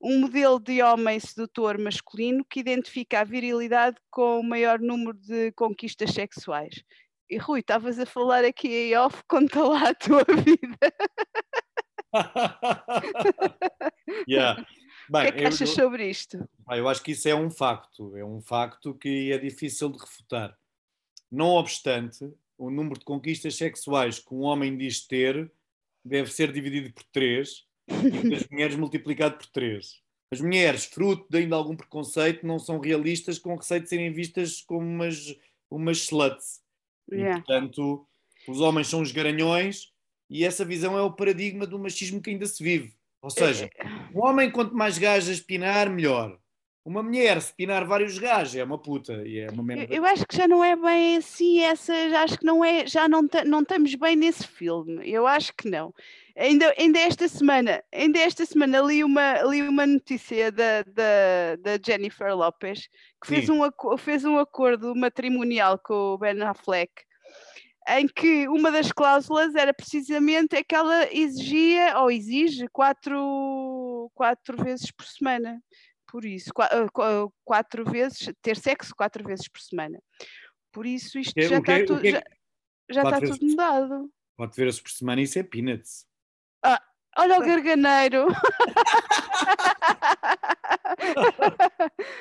um 0.00 0.20
modelo 0.20 0.60
de 0.60 0.82
homem 0.82 1.18
sedutor 1.18 1.78
masculino 1.78 2.44
que 2.44 2.60
identifica 2.60 3.20
a 3.20 3.24
virilidade 3.24 3.96
com 4.10 4.40
o 4.40 4.42
maior 4.42 4.78
número 4.78 5.18
de 5.18 5.52
conquistas 5.52 6.10
sexuais. 6.10 6.82
E 7.28 7.36
Rui, 7.36 7.60
estavas 7.60 7.98
a 7.98 8.06
falar 8.06 8.44
aqui 8.44 8.68
em 8.68 8.96
off, 8.96 9.22
conta 9.28 9.62
lá 9.62 9.90
a 9.90 9.94
tua 9.94 10.24
vida. 10.44 10.78
yeah. 14.28 14.64
Bem, 15.10 15.22
o 15.22 15.24
que 15.24 15.28
é 15.28 15.32
que 15.32 15.44
achas 15.44 15.60
eu, 15.60 15.74
sobre 15.74 16.08
isto? 16.08 16.48
Eu 16.70 16.88
acho 16.88 17.02
que 17.02 17.12
isso 17.12 17.28
é 17.28 17.34
um 17.34 17.50
facto, 17.50 18.16
é 18.16 18.24
um 18.24 18.40
facto 18.40 18.94
que 18.94 19.32
é 19.32 19.38
difícil 19.38 19.90
de 19.90 19.98
refutar. 19.98 20.56
Não 21.30 21.48
obstante, 21.48 22.30
o 22.56 22.70
número 22.70 22.98
de 22.98 23.04
conquistas 23.04 23.56
sexuais 23.56 24.18
que 24.18 24.34
um 24.34 24.40
homem 24.40 24.76
diz 24.76 25.06
ter 25.06 25.50
deve 26.04 26.32
ser 26.32 26.52
dividido 26.52 26.92
por 26.92 27.04
três 27.04 27.67
das 28.30 28.46
mulheres 28.48 28.76
multiplicado 28.76 29.38
por 29.38 29.46
3. 29.46 30.00
As 30.30 30.40
mulheres, 30.40 30.84
fruto 30.84 31.26
de 31.30 31.38
ainda 31.38 31.56
algum 31.56 31.74
preconceito, 31.74 32.46
não 32.46 32.58
são 32.58 32.78
realistas 32.78 33.38
com 33.38 33.56
receio 33.56 33.80
de 33.80 33.88
serem 33.88 34.12
vistas 34.12 34.60
como 34.60 34.86
umas, 34.86 35.34
umas 35.70 35.98
sluts. 35.98 36.60
Yeah. 37.10 37.38
E, 37.38 37.42
portanto, 37.42 38.06
os 38.46 38.60
homens 38.60 38.88
são 38.88 39.00
os 39.00 39.10
garanhões 39.10 39.90
e 40.28 40.44
essa 40.44 40.64
visão 40.64 40.96
é 40.96 41.02
o 41.02 41.12
paradigma 41.12 41.66
do 41.66 41.78
machismo 41.78 42.20
que 42.20 42.30
ainda 42.30 42.46
se 42.46 42.62
vive. 42.62 42.92
Ou 43.22 43.30
seja, 43.30 43.70
é, 43.76 43.86
é. 43.86 43.88
homem, 44.14 44.50
quanto 44.50 44.74
mais 44.74 44.98
gajos 44.98 45.40
pinar, 45.40 45.90
melhor. 45.90 46.38
Uma 46.84 47.02
mulher, 47.02 47.40
se 47.42 47.54
pinar 47.54 47.84
vários 47.86 48.18
gajos, 48.18 48.56
é 48.56 48.64
uma 48.64 48.78
puta 48.78 49.12
e 49.26 49.40
é 49.40 49.50
uma 49.50 49.62
merda. 49.62 49.92
Eu, 49.92 49.98
eu 49.98 50.04
acho 50.06 50.26
que 50.26 50.36
já 50.36 50.48
não 50.48 50.64
é 50.64 50.74
bem 50.74 51.16
assim, 51.16 51.60
essa, 51.60 51.92
acho 52.22 52.38
que 52.38 52.46
não 52.46 52.64
é, 52.64 52.86
já 52.86 53.06
não, 53.06 53.28
não 53.44 53.60
estamos 53.60 53.94
bem 53.94 54.16
nesse 54.16 54.46
filme. 54.46 55.08
Eu 55.10 55.26
acho 55.26 55.52
que 55.54 55.68
não. 55.68 55.92
Ainda, 56.36 56.72
ainda 56.78 56.98
esta 57.00 57.28
semana, 57.28 57.82
ainda 57.92 58.18
esta 58.20 58.46
semana 58.46 58.80
li 58.80 59.02
uma, 59.02 59.42
li 59.42 59.60
uma 59.62 59.86
notícia 59.86 60.52
da, 60.52 60.82
da, 60.84 61.56
da 61.60 61.78
Jennifer 61.84 62.34
Lopez 62.34 62.88
que 63.20 63.26
fez 63.26 63.48
um, 63.48 63.60
fez 63.98 64.24
um 64.24 64.38
acordo 64.38 64.94
matrimonial 64.94 65.78
com 65.78 66.14
o 66.14 66.18
Ben 66.18 66.40
Affleck 66.42 67.08
em 67.88 68.06
que 68.06 68.46
uma 68.48 68.70
das 68.70 68.92
cláusulas 68.92 69.54
era 69.54 69.72
precisamente 69.72 70.54
é 70.54 70.62
que 70.62 70.74
ela 70.74 71.10
exigia 71.12 71.98
ou 71.98 72.10
exige 72.10 72.68
quatro, 72.68 74.10
quatro 74.14 74.62
vezes 74.62 74.90
por 74.90 75.06
semana. 75.06 75.62
Por 76.08 76.24
isso, 76.24 76.52
quatro, 76.54 77.32
quatro 77.44 77.84
vezes, 77.84 78.32
ter 78.40 78.56
sexo 78.56 78.94
quatro 78.96 79.22
vezes 79.22 79.46
por 79.46 79.60
semana. 79.60 79.98
Por 80.72 80.86
isso, 80.86 81.18
isto 81.18 81.38
já 81.40 81.58
está, 81.58 81.84
tu, 81.84 81.96
já, 82.02 82.22
já 82.90 83.02
está 83.02 83.20
tudo 83.20 83.46
mudado. 83.46 84.10
Quatro 84.36 84.64
vezes 84.64 84.80
por 84.80 84.90
semana, 84.90 85.20
isso 85.20 85.38
é 85.38 85.42
peanuts. 85.42 86.06
Ah, 86.64 86.82
olha 87.18 87.38
o 87.38 87.44
garganeiro. 87.44 88.26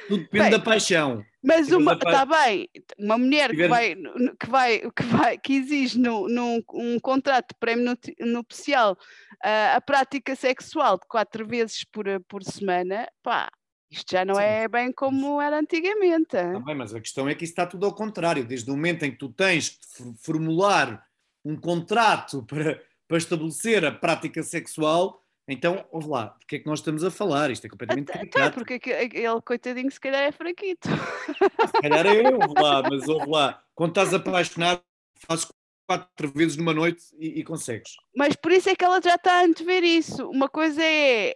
Tudo 0.07 0.23
depende 0.23 0.43
bem, 0.43 0.51
da 0.51 0.59
paixão. 0.59 1.25
Mas 1.43 1.71
uma, 1.71 1.93
está 1.93 2.25
bem, 2.25 2.69
uma 2.97 3.17
mulher 3.17 3.51
que 3.51 3.67
vai, 3.67 3.95
que 3.95 4.49
vai, 4.49 4.79
que 4.91 5.03
vai, 5.03 5.37
que 5.37 5.53
exige 5.53 5.99
no, 5.99 6.27
num 6.27 6.61
um 6.73 6.99
contrato 6.99 7.49
de 7.49 7.59
prémio 7.59 7.97
nupcial 8.19 8.93
uh, 8.93 9.75
a 9.75 9.81
prática 9.81 10.35
sexual 10.35 10.97
de 10.97 11.07
quatro 11.07 11.47
vezes 11.47 11.83
por, 11.85 12.05
por 12.27 12.43
semana, 12.43 13.07
pá, 13.21 13.49
isto 13.89 14.11
já 14.11 14.25
não 14.25 14.35
Sim. 14.35 14.41
é 14.41 14.67
bem 14.67 14.91
como 14.91 15.41
era 15.41 15.59
antigamente. 15.59 16.31
Tá 16.31 16.59
bem, 16.59 16.75
mas 16.75 16.93
a 16.93 16.99
questão 16.99 17.27
é 17.27 17.35
que 17.35 17.43
isso 17.43 17.53
está 17.53 17.65
tudo 17.65 17.85
ao 17.85 17.93
contrário. 17.93 18.45
Desde 18.45 18.69
o 18.69 18.73
momento 18.73 19.03
em 19.03 19.11
que 19.11 19.17
tu 19.17 19.29
tens 19.29 19.69
que 19.69 20.13
formular 20.21 21.05
um 21.43 21.55
contrato 21.55 22.43
para 22.47 22.81
para 23.07 23.17
estabelecer 23.17 23.85
a 23.85 23.91
prática 23.91 24.43
sexual, 24.43 25.23
então, 25.47 25.85
ouve 25.91 26.09
lá, 26.09 26.35
de 26.39 26.45
que 26.45 26.55
é 26.57 26.59
que 26.59 26.65
nós 26.65 26.79
estamos 26.79 27.05
a 27.05 27.09
falar? 27.09 27.49
Isto 27.49 27.67
é 27.67 27.69
completamente 27.69 28.11
Até, 28.11 28.41
Até 28.41 28.49
porque 28.49 28.81
ele, 28.85 29.41
coitadinho, 29.45 29.89
se 29.89 29.99
calhar 29.99 30.23
é 30.23 30.31
fraquito. 30.31 30.89
Se 30.89 31.81
calhar 31.81 32.05
é 32.05 32.27
eu, 32.27 32.33
ouve 32.33 32.61
lá, 32.61 32.83
mas 32.83 33.07
ouve 33.07 33.29
lá. 33.29 33.63
Quando 33.73 33.91
estás 33.91 34.13
apaixonado, 34.13 34.81
fazes 35.15 35.47
quatro 35.87 36.29
vezes 36.33 36.57
numa 36.57 36.73
noite 36.73 37.05
e, 37.17 37.39
e 37.39 37.43
consegues. 37.45 37.95
Mas 38.13 38.35
por 38.35 38.51
isso 38.51 38.69
é 38.69 38.75
que 38.75 38.83
ela 38.83 39.01
já 39.01 39.15
está 39.15 39.39
a 39.39 39.43
antever 39.45 39.85
isso. 39.85 40.29
Uma 40.29 40.49
coisa 40.49 40.83
é 40.83 41.33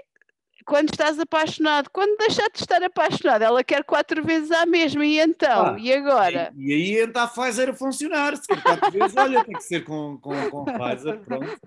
quando 0.66 0.90
estás 0.90 1.20
apaixonado, 1.20 1.90
quando 1.92 2.18
deixar 2.18 2.50
de 2.50 2.60
estar 2.60 2.82
apaixonado, 2.84 3.44
ela 3.44 3.64
quer 3.64 3.84
quatro 3.84 4.24
vezes 4.24 4.52
a 4.52 4.66
mesma, 4.66 5.06
e 5.06 5.20
então? 5.20 5.76
Ah, 5.76 5.80
e 5.80 5.94
agora? 5.94 6.52
E, 6.56 6.70
e 6.70 6.74
aí 6.74 7.02
entra 7.02 7.24
a 7.24 7.28
Pfizer 7.28 7.70
a 7.70 7.74
funcionar. 7.74 8.36
Se 8.38 8.48
quer 8.48 8.62
quatro 8.62 8.92
vezes, 8.92 9.16
olha, 9.16 9.44
tem 9.44 9.56
que 9.56 9.64
ser 9.64 9.84
com, 9.84 10.18
com, 10.20 10.50
com 10.50 10.66
Pfizer, 10.66 11.20
pronto. 11.22 11.60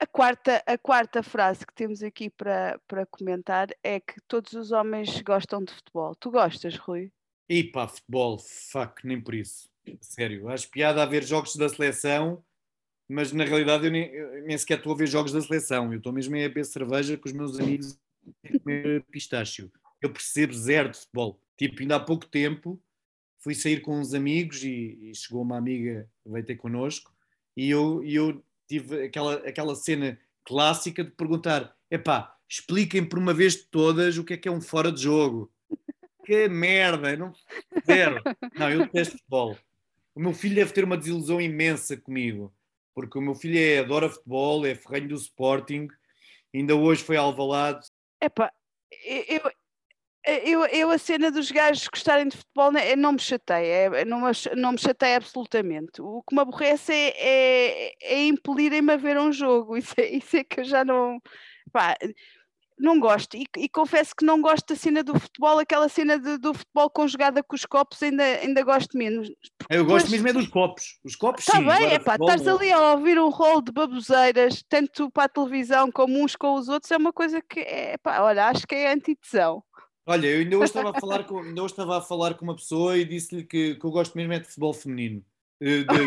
A 0.00 0.06
quarta, 0.06 0.62
a 0.66 0.76
quarta 0.76 1.22
frase 1.22 1.64
que 1.64 1.72
temos 1.74 2.02
aqui 2.02 2.28
para, 2.28 2.78
para 2.88 3.06
comentar 3.06 3.68
é 3.84 4.00
que 4.00 4.20
todos 4.26 4.52
os 4.52 4.72
homens 4.72 5.20
gostam 5.22 5.62
de 5.62 5.72
futebol. 5.72 6.14
Tu 6.16 6.30
gostas, 6.30 6.76
Rui? 6.76 7.12
E 7.48 7.62
pá, 7.64 7.86
futebol, 7.86 8.38
fuck, 8.38 9.06
nem 9.06 9.20
por 9.20 9.34
isso. 9.34 9.70
Sério, 10.00 10.48
acho 10.48 10.68
piada 10.70 11.02
a 11.02 11.06
ver 11.06 11.22
jogos 11.22 11.54
da 11.56 11.68
seleção 11.68 12.42
mas 13.12 13.32
na 13.32 13.44
realidade 13.44 13.84
eu 13.84 13.90
nem, 13.90 14.06
eu 14.10 14.42
nem 14.42 14.56
sequer 14.56 14.78
estou 14.78 14.92
a 14.92 14.96
ver 14.96 15.06
jogos 15.06 15.32
da 15.32 15.40
seleção. 15.40 15.92
Eu 15.92 15.98
estou 15.98 16.12
mesmo 16.12 16.34
a 16.34 16.38
beber 16.38 16.64
cerveja 16.64 17.16
com 17.16 17.28
os 17.28 17.34
meus 17.34 17.60
amigos 17.60 17.98
e 18.42 18.58
comer 18.58 19.04
pistácio. 19.10 19.70
Eu 20.00 20.10
percebo 20.10 20.54
zero 20.54 20.90
de 20.90 20.98
futebol. 20.98 21.38
Tipo, 21.56 21.82
ainda 21.82 21.96
há 21.96 22.00
pouco 22.00 22.26
tempo 22.26 22.80
fui 23.38 23.54
sair 23.54 23.80
com 23.80 23.98
uns 23.98 24.14
amigos 24.14 24.62
e, 24.64 24.98
e 25.02 25.14
chegou 25.14 25.42
uma 25.42 25.58
amiga 25.58 26.08
veio 26.24 26.46
ter 26.46 26.56
connosco 26.56 27.12
e 27.56 27.68
eu, 27.68 28.02
e 28.02 28.14
eu 28.14 28.42
tive 28.66 29.04
aquela, 29.04 29.34
aquela 29.46 29.74
cena 29.74 30.18
clássica 30.44 31.04
de 31.04 31.10
perguntar: 31.10 31.76
epá, 31.90 32.34
expliquem 32.48 33.04
por 33.04 33.18
uma 33.18 33.34
vez 33.34 33.54
de 33.54 33.64
todas 33.64 34.16
o 34.16 34.24
que 34.24 34.34
é 34.34 34.36
que 34.36 34.48
é 34.48 34.52
um 34.52 34.60
fora 34.60 34.90
de 34.90 35.02
jogo. 35.02 35.50
Que 36.24 36.48
merda, 36.48 37.16
não, 37.16 37.34
zero. 37.84 38.22
Não, 38.56 38.70
eu 38.70 38.84
detesto 38.84 39.18
futebol. 39.18 39.58
o 40.14 40.20
meu 40.20 40.32
filho 40.32 40.54
deve 40.54 40.72
ter 40.72 40.84
uma 40.84 40.96
desilusão 40.96 41.40
imensa 41.40 41.96
comigo, 41.96 42.54
porque 42.94 43.18
o 43.18 43.22
meu 43.22 43.34
filho 43.34 43.58
é, 43.58 43.78
adora 43.78 44.08
futebol, 44.08 44.66
é 44.66 44.74
ferrenho 44.74 45.08
do 45.08 45.14
Sporting, 45.14 45.88
ainda 46.54 46.74
hoje 46.74 47.02
foi 47.02 47.16
alvalado. 47.16 47.80
Epá, 48.20 48.52
eu, 49.04 49.52
eu, 50.24 50.64
eu, 50.66 50.90
a 50.90 50.98
cena 50.98 51.30
dos 51.30 51.50
gajos 51.50 51.88
gostarem 51.88 52.28
de 52.28 52.36
futebol 52.36 52.70
né, 52.70 52.94
não 52.94 53.12
me 53.12 53.18
chateia, 53.18 53.90
é, 53.96 54.04
não, 54.04 54.20
me, 54.20 54.30
não 54.56 54.72
me 54.72 54.78
chateia 54.78 55.16
absolutamente. 55.16 56.00
O 56.00 56.22
que 56.22 56.34
me 56.34 56.40
aborrece 56.40 56.92
é, 56.92 57.14
é, 57.18 57.94
é 58.00 58.26
impelirem-me 58.26 58.92
a 58.92 58.96
ver 58.96 59.18
um 59.18 59.32
jogo, 59.32 59.76
isso 59.78 59.94
é, 59.98 60.08
isso 60.08 60.36
é 60.36 60.44
que 60.44 60.60
eu 60.60 60.64
já 60.64 60.84
não. 60.84 61.20
Não 62.78 62.98
gosto, 62.98 63.36
e, 63.36 63.46
e, 63.56 63.68
confesso 63.68 64.14
que 64.16 64.24
não 64.24 64.40
gosto 64.40 64.68
da 64.68 64.76
cena 64.76 65.02
do 65.02 65.18
futebol, 65.18 65.58
aquela 65.58 65.88
cena 65.88 66.18
de, 66.18 66.38
do 66.38 66.52
futebol 66.54 66.90
conjugada 66.90 67.42
com 67.42 67.54
os 67.54 67.64
copos, 67.64 68.02
ainda, 68.02 68.22
ainda 68.22 68.62
gosto 68.62 68.96
menos. 68.96 69.30
Eu 69.70 69.84
gosto 69.84 70.10
mesmo 70.10 70.28
é 70.28 70.32
dos 70.32 70.48
copos. 70.48 70.98
Os 71.04 71.16
copos 71.16 71.46
Está 71.46 71.58
sim. 71.58 71.66
bem, 71.66 71.94
é 71.94 71.98
pá, 71.98 72.16
estás 72.16 72.46
ali 72.46 72.70
a 72.70 72.92
ouvir 72.92 73.18
um 73.18 73.30
rol 73.30 73.62
de 73.62 73.72
baboseiras, 73.72 74.64
tanto 74.68 75.10
para 75.10 75.24
a 75.24 75.28
televisão 75.28 75.90
como 75.90 76.22
uns 76.22 76.36
com 76.36 76.54
os 76.54 76.68
outros, 76.68 76.90
é 76.90 76.96
uma 76.96 77.12
coisa 77.12 77.40
que 77.40 77.60
é 77.60 77.96
pá, 77.98 78.20
olha, 78.22 78.48
acho 78.48 78.66
que 78.66 78.74
é 78.74 78.92
antitesão. 78.92 79.62
Olha, 80.04 80.26
eu 80.26 80.40
ainda 80.40 80.56
hoje 80.56 80.66
estava 80.66 80.90
a 80.90 80.94
falar 81.00 81.24
com, 81.24 81.38
ainda 81.38 81.62
hoje 81.62 81.72
estava 81.72 81.98
a 81.98 82.02
falar 82.02 82.34
com 82.34 82.44
uma 82.44 82.56
pessoa 82.56 82.96
e 82.96 83.04
disse-lhe 83.04 83.44
que, 83.44 83.76
que 83.76 83.84
eu 83.84 83.90
gosto 83.90 84.16
mesmo 84.16 84.32
é 84.32 84.40
de 84.40 84.46
futebol 84.46 84.72
feminino. 84.72 85.24
De, 85.60 85.84
de, 85.84 86.06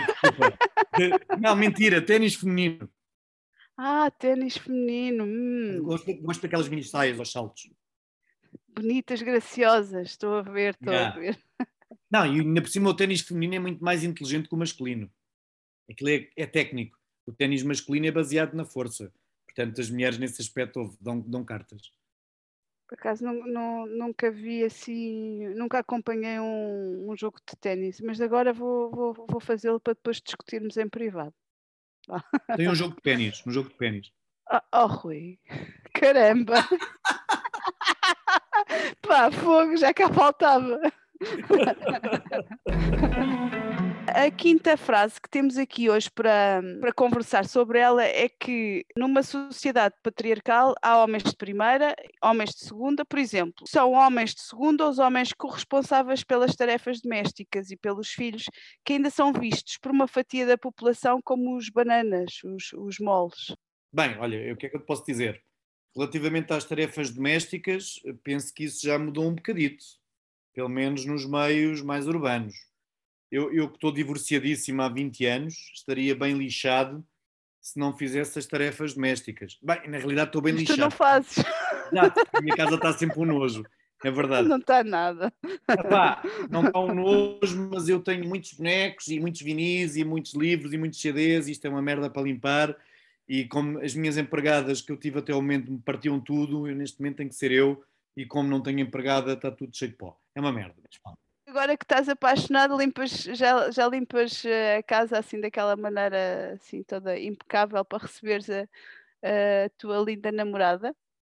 de, 0.97 1.39
não, 1.39 1.55
mentira, 1.55 2.01
ténis 2.01 2.35
feminino. 2.35 2.89
Ah, 3.77 4.09
ténis 4.11 4.57
feminino. 4.57 5.25
Hum. 5.25 5.83
Gosto, 5.83 6.13
gosto 6.21 6.41
daquelas 6.41 6.69
mini 6.69 6.83
saias 6.83 7.19
aos 7.19 7.31
saltos. 7.31 7.69
Bonitas, 8.69 9.21
graciosas, 9.21 10.09
estou 10.09 10.35
a 10.35 10.41
ver, 10.41 10.73
estou 10.73 10.93
yeah. 10.93 11.15
a 11.15 11.19
ver. 11.19 11.39
Não, 12.11 12.25
e 12.25 12.39
ainda 12.41 12.61
por 12.61 12.69
cima 12.69 12.89
o 12.89 12.93
ténis 12.93 13.21
feminino 13.21 13.55
é 13.55 13.59
muito 13.59 13.83
mais 13.83 14.03
inteligente 14.03 14.47
que 14.47 14.55
o 14.55 14.57
masculino. 14.57 15.11
Aquilo 15.89 16.09
é, 16.09 16.29
é 16.35 16.45
técnico. 16.45 16.97
O 17.25 17.31
ténis 17.31 17.63
masculino 17.63 18.05
é 18.05 18.11
baseado 18.11 18.53
na 18.53 18.65
força. 18.65 19.11
Portanto, 19.45 19.79
as 19.79 19.89
mulheres 19.89 20.17
nesse 20.17 20.41
aspecto 20.41 20.95
dão, 20.99 21.19
dão 21.21 21.43
cartas. 21.43 21.91
Por 22.87 22.95
acaso 22.95 23.23
não, 23.23 23.33
não, 23.47 23.85
nunca 23.87 24.29
vi 24.29 24.63
assim, 24.63 25.47
nunca 25.55 25.79
acompanhei 25.79 26.39
um, 26.39 27.09
um 27.09 27.15
jogo 27.17 27.39
de 27.39 27.55
ténis, 27.57 27.99
mas 27.99 28.21
agora 28.21 28.53
vou, 28.53 28.91
vou, 28.91 29.13
vou 29.27 29.39
fazê-lo 29.39 29.79
para 29.79 29.93
depois 29.93 30.21
discutirmos 30.21 30.77
em 30.77 30.87
privado. 30.87 31.33
Tem 32.57 32.69
um 32.69 32.75
jogo 32.75 32.95
de 32.95 33.01
pênis, 33.01 33.43
um 33.45 33.51
jogo 33.51 33.69
de 33.69 33.75
pênis. 33.75 34.11
Oh, 34.51 34.59
oh 34.73 34.87
Rui, 34.87 35.39
caramba! 35.93 36.55
Pá, 39.01 39.31
fogo, 39.31 39.77
já 39.77 39.93
cá 39.93 40.11
faltava. 40.11 40.79
A 44.07 44.29
quinta 44.29 44.77
frase 44.77 45.19
que 45.19 45.29
temos 45.29 45.57
aqui 45.57 45.89
hoje 45.89 46.09
para, 46.11 46.61
para 46.79 46.93
conversar 46.93 47.45
sobre 47.45 47.79
ela 47.79 48.03
é 48.03 48.29
que 48.29 48.85
numa 48.97 49.23
sociedade 49.23 49.95
patriarcal 50.03 50.75
há 50.81 51.01
homens 51.03 51.23
de 51.23 51.35
primeira, 51.35 51.95
homens 52.23 52.51
de 52.51 52.65
segunda, 52.65 53.03
por 53.03 53.17
exemplo. 53.17 53.65
São 53.67 53.93
homens 53.93 54.35
de 54.35 54.41
segunda 54.41 54.87
os 54.87 54.99
homens 54.99 55.33
corresponsáveis 55.33 56.23
pelas 56.23 56.55
tarefas 56.55 57.01
domésticas 57.01 57.71
e 57.71 57.77
pelos 57.77 58.09
filhos 58.09 58.45
que 58.85 58.93
ainda 58.93 59.09
são 59.09 59.33
vistos 59.33 59.77
por 59.77 59.91
uma 59.91 60.07
fatia 60.07 60.45
da 60.45 60.57
população 60.57 61.19
como 61.23 61.57
os 61.57 61.69
bananas, 61.69 62.43
os, 62.43 62.73
os 62.73 62.99
moles. 62.99 63.55
Bem, 63.91 64.17
olha, 64.19 64.53
o 64.53 64.57
que 64.57 64.67
é 64.67 64.69
que 64.69 64.75
eu 64.75 64.81
posso 64.81 65.03
dizer? 65.03 65.41
Relativamente 65.95 66.53
às 66.53 66.63
tarefas 66.63 67.09
domésticas, 67.09 67.95
penso 68.23 68.53
que 68.53 68.65
isso 68.65 68.85
já 68.85 68.99
mudou 68.99 69.27
um 69.27 69.35
bocadito, 69.35 69.83
pelo 70.53 70.69
menos 70.69 71.05
nos 71.05 71.25
meios 71.25 71.81
mais 71.81 72.07
urbanos 72.07 72.55
eu, 73.35 73.53
eu 73.53 73.67
que 73.67 73.75
estou 73.75 73.91
divorciadíssimo 73.91 74.81
há 74.81 74.87
20 74.87 75.25
anos, 75.25 75.55
estaria 75.73 76.15
bem 76.15 76.37
lixado 76.37 77.05
se 77.59 77.77
não 77.77 77.91
fizesse 77.91 78.39
as 78.39 78.45
tarefas 78.45 78.93
domésticas. 78.93 79.57
Bem, 79.61 79.89
na 79.89 79.97
realidade 79.97 80.29
estou 80.29 80.41
bem 80.41 80.53
Mas 80.53 80.61
lixado. 80.61 80.77
Tu 80.77 80.81
não 80.81 80.91
fazes. 80.91 81.43
Exato, 81.91 82.21
a 82.31 82.41
minha 82.41 82.55
casa 82.55 82.75
está 82.75 82.93
sempre 82.93 83.19
um 83.19 83.25
nojo. 83.25 83.65
É 84.03 84.11
verdade. 84.11 84.47
Não 84.47 84.57
está 84.57 84.83
nada. 84.83 85.33
Epá, 85.67 86.23
não 86.49 86.65
está 86.65 86.79
um 86.79 86.93
nojo, 86.93 87.69
mas 87.71 87.89
eu 87.89 87.99
tenho 87.99 88.25
muitos 88.25 88.53
bonecos 88.53 89.07
e 89.07 89.19
muitos 89.19 89.41
vinis 89.41 89.97
e 89.97 90.05
muitos 90.05 90.33
livros 90.33 90.71
e 90.71 90.77
muitos 90.77 91.01
CDs. 91.01 91.47
Isto 91.47 91.65
é 91.65 91.69
uma 91.69 91.81
merda 91.81 92.09
para 92.09 92.21
limpar. 92.21 92.77
E 93.27 93.45
como 93.45 93.79
as 93.79 93.95
minhas 93.95 94.17
empregadas 94.17 94.81
que 94.81 94.91
eu 94.91 94.97
tive 94.97 95.19
até 95.19 95.33
o 95.33 95.41
momento 95.41 95.71
me 95.71 95.79
partiam 95.79 96.19
tudo, 96.21 96.69
eu 96.69 96.75
neste 96.75 97.01
momento 97.01 97.17
tenho 97.17 97.29
que 97.29 97.35
ser 97.35 97.51
eu. 97.51 97.83
E 98.15 98.25
como 98.25 98.47
não 98.47 98.61
tenho 98.61 98.79
empregada, 98.79 99.33
está 99.33 99.51
tudo 99.51 99.75
cheio 99.75 99.91
de 99.91 99.97
pó. 99.97 100.17
É 100.33 100.39
uma 100.39 100.53
merda. 100.53 100.75
Mas, 100.81 101.17
agora 101.55 101.77
que 101.77 101.85
estás 101.85 102.09
apaixonado, 102.09 102.77
limpas, 102.77 103.11
já, 103.11 103.71
já 103.71 103.87
limpas 103.87 104.43
eh, 104.43 104.77
a 104.77 104.83
casa 104.83 105.17
assim 105.17 105.39
daquela 105.39 105.77
maneira 105.77 106.53
assim 106.53 106.83
toda 106.83 107.17
impecável 107.17 107.83
para 107.85 108.03
receberes 108.03 108.49
a, 108.49 108.63
a 109.23 109.69
tua 109.77 109.99
linda 109.99 110.33
namorada? 110.33 110.93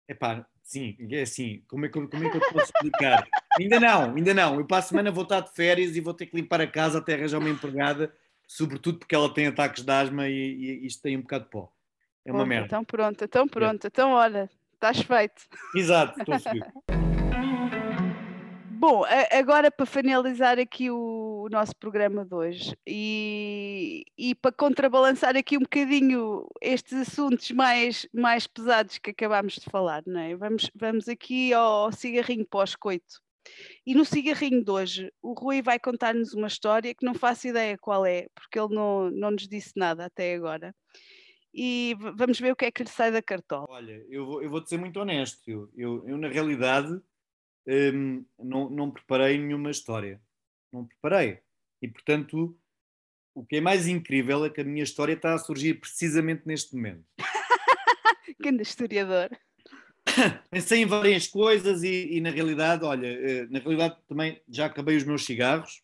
Epá, 0.08 0.44
sim, 0.60 0.96
é 1.12 1.22
assim, 1.22 1.62
como 1.68 1.86
é, 1.86 1.88
que, 1.88 1.94
como 1.94 2.24
é 2.24 2.30
que 2.30 2.36
eu 2.36 2.52
posso 2.52 2.64
explicar? 2.64 3.28
ainda 3.60 3.78
não, 3.78 4.16
ainda 4.16 4.34
não. 4.34 4.58
Eu 4.58 4.66
para 4.66 4.78
a 4.78 4.82
semana 4.82 5.12
vou 5.12 5.22
estar 5.22 5.40
de 5.40 5.52
férias 5.52 5.94
e 5.94 6.00
vou 6.00 6.12
ter 6.12 6.26
que 6.26 6.36
limpar 6.36 6.60
a 6.60 6.66
casa 6.66 6.98
até 6.98 7.14
arranjar 7.14 7.38
uma 7.38 7.48
empregada, 7.48 8.12
sobretudo 8.44 8.98
porque 8.98 9.14
ela 9.14 9.32
tem 9.32 9.46
ataques 9.46 9.84
de 9.84 9.92
asma 9.92 10.28
e, 10.28 10.34
e 10.34 10.86
isto 10.86 11.00
tem 11.00 11.16
um 11.16 11.22
bocado 11.22 11.44
de 11.44 11.50
pó. 11.50 11.72
É 12.24 12.32
uma 12.32 12.44
merda. 12.44 12.66
Então 12.66 12.84
pronto, 12.84 13.24
então 13.24 13.46
pronto, 13.46 13.84
é. 13.84 13.86
então 13.86 14.10
olha, 14.10 14.50
estás 14.74 15.00
feito. 15.00 15.44
Exato, 15.76 16.18
estou 16.18 16.34
a 16.34 16.38
Bom, 18.78 19.02
agora 19.32 19.72
para 19.72 19.84
finalizar 19.84 20.56
aqui 20.56 20.88
o 20.88 21.48
nosso 21.50 21.74
programa 21.74 22.24
de 22.24 22.32
hoje 22.32 22.76
e, 22.86 24.04
e 24.16 24.36
para 24.36 24.52
contrabalançar 24.52 25.36
aqui 25.36 25.56
um 25.56 25.62
bocadinho 25.62 26.46
estes 26.62 26.92
assuntos 26.92 27.50
mais, 27.50 28.06
mais 28.12 28.46
pesados 28.46 28.98
que 28.98 29.10
acabámos 29.10 29.54
de 29.54 29.68
falar, 29.68 30.04
não 30.06 30.20
é? 30.20 30.36
Vamos, 30.36 30.70
vamos 30.76 31.08
aqui 31.08 31.52
ao 31.52 31.90
cigarrinho 31.90 32.46
pós-coito. 32.46 33.20
E 33.84 33.96
no 33.96 34.04
cigarrinho 34.04 34.64
de 34.64 34.70
hoje, 34.70 35.12
o 35.20 35.32
Rui 35.32 35.60
vai 35.60 35.80
contar-nos 35.80 36.32
uma 36.32 36.46
história 36.46 36.94
que 36.94 37.04
não 37.04 37.14
faço 37.14 37.48
ideia 37.48 37.76
qual 37.76 38.06
é, 38.06 38.28
porque 38.32 38.60
ele 38.60 38.72
não, 38.72 39.10
não 39.10 39.32
nos 39.32 39.48
disse 39.48 39.72
nada 39.74 40.04
até 40.04 40.36
agora. 40.36 40.72
E 41.52 41.96
vamos 42.14 42.38
ver 42.38 42.52
o 42.52 42.56
que 42.56 42.66
é 42.66 42.70
que 42.70 42.84
lhe 42.84 42.88
sai 42.88 43.10
da 43.10 43.22
cartola. 43.22 43.66
Olha, 43.68 44.06
eu 44.08 44.24
vou, 44.24 44.40
eu 44.40 44.48
vou 44.48 44.62
te 44.62 44.68
ser 44.68 44.78
muito 44.78 45.00
honesto. 45.00 45.40
Eu, 45.50 45.68
eu, 45.76 46.08
eu 46.10 46.16
na 46.16 46.28
realidade 46.28 47.00
um, 47.68 48.24
não, 48.38 48.70
não 48.70 48.90
preparei 48.90 49.38
nenhuma 49.38 49.70
história. 49.70 50.20
Não 50.72 50.86
preparei. 50.86 51.40
E, 51.82 51.88
portanto, 51.88 52.58
o 53.34 53.44
que 53.44 53.56
é 53.56 53.60
mais 53.60 53.86
incrível 53.86 54.44
é 54.44 54.50
que 54.50 54.60
a 54.60 54.64
minha 54.64 54.82
história 54.82 55.12
está 55.12 55.34
a 55.34 55.38
surgir 55.38 55.74
precisamente 55.74 56.42
neste 56.46 56.74
momento. 56.74 57.04
Grande 58.40 58.62
historiador. 58.62 59.30
Pensei 60.50 60.82
em 60.82 60.86
várias 60.86 61.26
coisas 61.26 61.82
e, 61.82 62.16
e, 62.16 62.20
na 62.20 62.30
realidade, 62.30 62.84
olha, 62.84 63.06
eh, 63.06 63.46
na 63.50 63.58
realidade 63.58 63.96
também 64.08 64.40
já 64.48 64.66
acabei 64.66 64.96
os 64.96 65.04
meus 65.04 65.24
cigarros. 65.24 65.82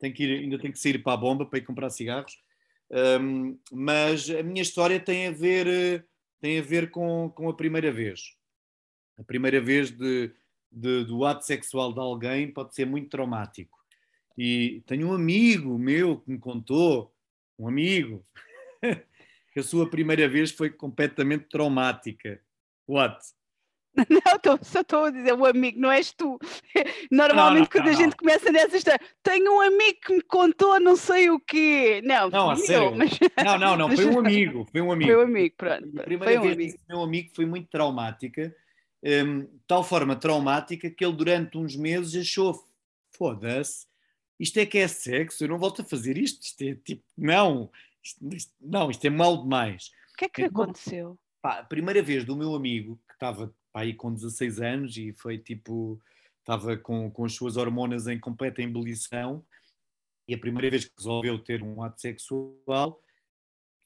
Tenho 0.00 0.14
que 0.14 0.22
ir, 0.22 0.38
ainda 0.38 0.58
tenho 0.58 0.72
que 0.72 0.78
sair 0.78 0.98
para 1.02 1.14
a 1.14 1.16
bomba 1.16 1.44
para 1.44 1.58
ir 1.58 1.62
comprar 1.62 1.90
cigarros. 1.90 2.40
Um, 2.90 3.58
mas 3.70 4.30
a 4.30 4.42
minha 4.42 4.62
história 4.62 4.98
tem 4.98 5.26
a 5.26 5.30
ver, 5.32 5.66
eh, 5.66 6.04
tem 6.40 6.58
a 6.58 6.62
ver 6.62 6.90
com, 6.90 7.30
com 7.34 7.48
a 7.48 7.56
primeira 7.56 7.92
vez. 7.92 8.36
A 9.18 9.24
primeira 9.24 9.60
vez 9.60 9.90
de, 9.90 10.32
de, 10.70 11.04
do 11.04 11.24
ato 11.24 11.44
sexual 11.44 11.92
de 11.92 12.00
alguém 12.00 12.50
pode 12.50 12.74
ser 12.74 12.86
muito 12.86 13.08
traumático. 13.08 13.78
E 14.36 14.82
tenho 14.86 15.08
um 15.08 15.12
amigo 15.12 15.76
meu 15.78 16.18
que 16.18 16.30
me 16.30 16.38
contou, 16.38 17.12
um 17.58 17.66
amigo, 17.66 18.24
que 19.52 19.60
a 19.60 19.62
sua 19.62 19.88
primeira 19.88 20.28
vez 20.28 20.52
foi 20.52 20.70
completamente 20.70 21.46
traumática. 21.46 22.40
What? 22.86 23.18
Não, 24.08 24.38
tô, 24.38 24.56
só 24.62 24.82
estou 24.82 25.06
a 25.06 25.10
dizer 25.10 25.32
o 25.32 25.44
amigo, 25.44 25.80
não 25.80 25.90
és 25.90 26.12
tu. 26.12 26.38
Normalmente, 27.10 27.58
não, 27.58 27.60
não, 27.62 27.66
quando 27.66 27.84
não, 27.86 27.90
a 27.90 27.96
gente 27.96 28.16
começa 28.16 28.52
nessa 28.52 28.76
história, 28.76 29.00
tenho 29.24 29.52
um 29.52 29.60
amigo 29.60 29.98
que 30.00 30.12
me 30.14 30.22
contou 30.22 30.78
não 30.78 30.94
sei 30.94 31.30
o 31.30 31.40
quê. 31.40 32.00
Não, 32.04 32.30
não. 32.30 32.46
Mas... 32.48 32.68
Não, 33.44 33.58
não, 33.58 33.76
não, 33.76 33.96
foi 33.96 34.06
um 34.06 34.20
amigo. 34.20 34.68
Foi 34.70 34.80
um 34.80 34.92
amigo. 34.92 35.12
Foi 35.12 35.24
um 35.24 35.26
amigo, 35.26 35.54
pronto. 35.56 36.00
A 36.00 36.02
primeira 36.04 36.24
foi 36.24 36.38
um 36.38 36.42
vez 36.42 36.54
amigo. 36.54 36.78
meu 36.88 37.02
amigo 37.02 37.30
foi 37.34 37.46
muito 37.46 37.68
traumática 37.68 38.54
um, 39.02 39.46
tal 39.66 39.84
forma 39.84 40.16
traumática 40.16 40.90
que 40.90 41.04
ele 41.04 41.16
durante 41.16 41.56
uns 41.56 41.76
meses 41.76 42.14
achou 42.20 42.64
foda-se, 43.12 43.86
isto 44.38 44.58
é 44.58 44.66
que 44.66 44.78
é 44.78 44.86
sexo, 44.86 45.44
eu 45.44 45.48
não 45.48 45.58
volto 45.58 45.82
a 45.82 45.84
fazer 45.84 46.16
isto, 46.16 46.42
isto 46.42 46.62
é 46.62 46.74
tipo, 46.74 47.02
não, 47.16 47.70
isto, 48.02 48.34
isto, 48.34 48.52
não, 48.60 48.90
isto 48.90 49.04
é 49.04 49.10
mal 49.10 49.42
demais. 49.42 49.90
O 50.12 50.16
que 50.16 50.24
é 50.24 50.28
que 50.28 50.42
então, 50.42 50.62
aconteceu? 50.62 51.18
Pá, 51.42 51.58
a 51.58 51.64
primeira 51.64 52.02
vez 52.02 52.24
do 52.24 52.36
meu 52.36 52.54
amigo, 52.54 52.98
que 53.08 53.14
estava 53.14 53.52
aí 53.74 53.94
com 53.94 54.12
16 54.12 54.60
anos 54.60 54.96
e 54.96 55.12
foi 55.12 55.38
tipo, 55.38 56.00
estava 56.40 56.76
com, 56.76 57.10
com 57.10 57.24
as 57.24 57.34
suas 57.34 57.56
hormonas 57.56 58.06
em 58.06 58.18
completa 58.18 58.62
ebulição, 58.62 59.44
e 60.26 60.34
a 60.34 60.38
primeira 60.38 60.70
vez 60.70 60.84
que 60.84 60.92
resolveu 60.96 61.38
ter 61.38 61.62
um 61.62 61.82
ato 61.82 62.00
sexual, 62.00 63.00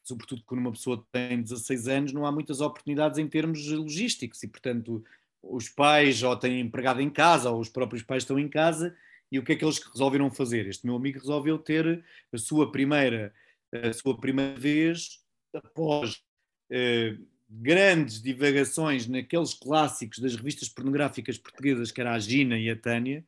sobretudo 0.03 0.43
quando 0.45 0.61
uma 0.61 0.73
pessoa 0.73 1.05
tem 1.13 1.41
16 1.41 1.89
anos, 1.89 2.13
não 2.13 2.27
há 2.27 2.33
muitas 2.33 2.61
oportunidades 2.61 3.19
em 3.19 3.29
termos 3.29 3.67
logísticos 3.69 4.43
e, 4.43 4.49
portanto, 4.49 5.05
os 5.43 5.69
pais 5.69 6.23
ou 6.23 6.37
têm 6.37 6.61
empregado 6.61 7.01
em 7.01 7.11
casa 7.11 7.51
ou 7.51 7.61
os 7.61 7.69
próprios 7.69 8.03
pais 8.03 8.23
estão 8.23 8.39
em 8.39 8.49
casa 8.49 8.97
E 9.31 9.39
o 9.39 9.43
que 9.43 9.53
é 9.53 9.57
que 9.57 9.65
eles 9.65 9.79
resolveram 9.79 10.31
fazer? 10.31 10.67
Este 10.67 10.87
meu 10.87 10.97
amigo 10.97 11.19
resolveu 11.19 11.59
ter 11.59 12.05
a 12.33 12.39
sua 12.39 12.71
primeira, 12.71 13.35
a 13.73 13.93
sua 13.93 14.19
primeira 14.19 14.59
vez 14.59 15.21
após 15.55 16.23
eh, 16.71 17.17
grandes 17.49 18.23
divagações 18.23 19.07
naqueles 19.07 19.53
clássicos 19.53 20.19
das 20.19 20.35
revistas 20.35 20.69
pornográficas 20.69 21.37
portuguesas, 21.37 21.91
que 21.91 22.01
era 22.01 22.15
a 22.15 22.19
Gina 22.19 22.59
e 22.59 22.71
a 22.71 22.77
Tânia, 22.77 23.25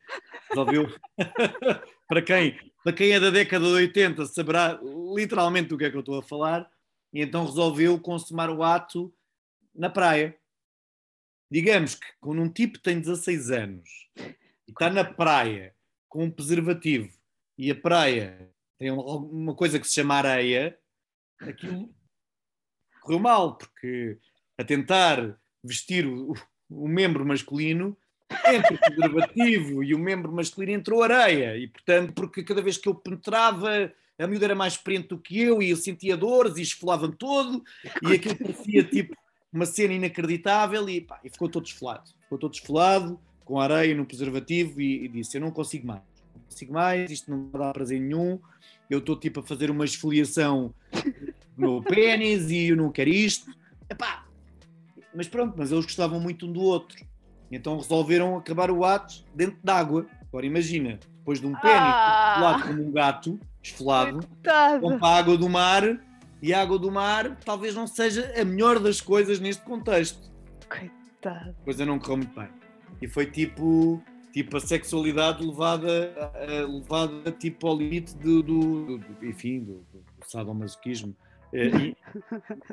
resolveu, 0.49 0.89
para, 2.09 2.23
quem, 2.23 2.59
para 2.85 2.92
quem 2.92 3.12
é 3.12 3.18
da 3.18 3.31
década 3.31 3.64
de 3.64 3.73
80 3.73 4.27
saberá 4.27 4.79
literalmente 5.16 5.70
do 5.70 5.79
que 5.79 5.87
é 5.87 5.90
que 5.90 5.97
eu 5.97 6.01
estou 6.01 6.18
a 6.18 6.23
falar, 6.23 6.70
e 7.14 7.23
então 7.23 7.47
resolveu 7.47 7.99
consumar 7.99 8.51
o 8.51 8.62
ato 8.62 9.12
na 9.75 9.88
praia. 9.88 10.38
Digamos 11.51 11.94
que 11.94 12.07
quando 12.20 12.42
um 12.42 12.49
tipo 12.49 12.79
tem 12.79 13.01
16 13.01 13.51
anos 13.51 13.88
e 14.18 14.70
está 14.70 14.90
na 14.90 15.03
praia 15.03 15.75
com 16.11 16.25
um 16.25 16.31
preservativo 16.31 17.11
e 17.57 17.70
a 17.70 17.75
praia 17.75 18.53
tem 18.79 18.90
uma 18.90 19.55
coisa 19.55 19.81
que 19.81 19.88
se 19.88 19.94
chama 19.94 20.16
areia, 20.16 20.79
aquilo 21.40 21.88
correu 23.01 23.18
mal, 23.18 23.57
porque 23.57 24.18
a 24.59 24.64
tentar 24.64 25.40
vestir 25.62 26.07
o, 26.07 26.35
o 26.68 26.87
membro 26.87 27.25
masculino, 27.25 27.97
entre 28.47 28.75
o 28.75 28.79
preservativo 28.79 29.83
e 29.83 29.94
o 29.94 29.99
membro 29.99 30.33
masculino 30.33 30.73
entrou 30.73 31.03
areia. 31.03 31.57
E, 31.57 31.68
portanto, 31.68 32.12
porque 32.12 32.42
cada 32.42 32.62
vez 32.62 32.77
que 32.77 32.88
eu 32.88 32.94
penetrava, 32.94 33.92
a 34.18 34.27
miúda 34.27 34.47
era 34.47 34.55
mais 34.55 34.75
experiente 34.75 35.09
do 35.09 35.18
que 35.18 35.40
eu 35.40 35.62
e 35.62 35.70
eu 35.70 35.77
sentia 35.77 36.16
dores 36.16 36.57
e 36.57 36.62
esfolava-me 36.62 37.14
todo 37.14 37.62
e 38.03 38.12
aquilo 38.12 38.37
parecia 38.37 38.85
tipo 38.85 39.16
uma 39.53 39.66
cena 39.66 39.94
inacreditável 39.94 40.88
e, 40.88 41.01
pá, 41.01 41.20
e 41.25 41.31
ficou 41.31 41.49
todo 41.49 41.66
esfolado. 41.66 42.11
Ficou 42.23 42.38
todo 42.38 42.55
esfolado, 42.55 43.20
com 43.44 43.61
areia 43.61 43.94
no 43.94 44.07
preservativo 44.07 44.81
e, 44.81 45.05
e 45.05 45.09
disse, 45.09 45.37
eu 45.37 45.40
não 45.40 45.51
consigo 45.51 45.87
mais. 45.87 46.03
Não 46.35 46.42
consigo 46.42 46.73
mais, 46.73 47.11
isto 47.11 47.31
não 47.31 47.51
dá 47.51 47.73
prazer 47.73 48.01
nenhum. 48.01 48.38
Eu 48.90 48.99
estou 48.99 49.16
tipo 49.16 49.40
a 49.40 49.42
fazer 49.42 49.70
uma 49.70 49.85
esfoliação 49.85 50.75
meu 51.57 51.83
pênis 51.83 52.51
e 52.51 52.68
eu 52.68 52.77
não 52.77 52.90
quero 52.90 53.11
isto. 53.11 53.51
Epá. 53.88 54.27
Mas 55.14 55.29
pronto, 55.29 55.55
mas 55.57 55.70
eles 55.70 55.85
gostavam 55.85 56.18
muito 56.18 56.47
um 56.47 56.53
do 56.53 56.61
outro. 56.61 57.05
Então 57.51 57.77
resolveram 57.77 58.37
acabar 58.37 58.71
o 58.71 58.85
ato 58.85 59.25
dentro 59.35 59.59
d'água. 59.63 60.07
Agora 60.29 60.47
imagina, 60.47 60.99
depois 61.19 61.41
de 61.41 61.47
um 61.47 61.55
pênis 61.55 61.79
ah, 61.79 62.61
como 62.67 62.83
um 62.83 62.91
gato, 62.91 63.39
esfolado, 63.63 64.21
vão 64.81 64.99
para 64.99 65.09
a 65.09 65.19
água 65.19 65.39
do 65.39 65.49
mar 65.49 65.99
e 66.43 66.53
a 66.53 66.61
água 66.61 66.79
do 66.79 66.91
mar 66.91 67.37
talvez 67.45 67.75
não 67.75 67.87
seja 67.87 68.33
a 68.39 68.45
melhor 68.45 68.79
das 68.79 69.01
coisas 69.01 69.41
neste 69.41 69.63
contexto. 69.63 70.31
Coitado. 70.69 71.51
A 71.51 71.65
coisa 71.65 71.87
não 71.87 71.99
correu 71.99 72.19
muito 72.19 72.39
bem. 72.39 72.49
E 73.01 73.09
foi 73.09 73.27
tipo, 73.27 74.03
tipo 74.33 74.57
a 74.57 74.61
sexualidade 74.61 75.45
levada, 75.45 76.33
levada 76.69 77.33
tipo 77.33 77.67
ao 77.67 77.77
limite 77.77 78.17
do, 78.17 78.43
do, 78.43 78.99
do 78.99 79.27
enfim, 79.27 79.61
do, 79.61 79.75
do 79.93 80.05
sadomasoquismo 80.27 81.17
é, 81.55 81.95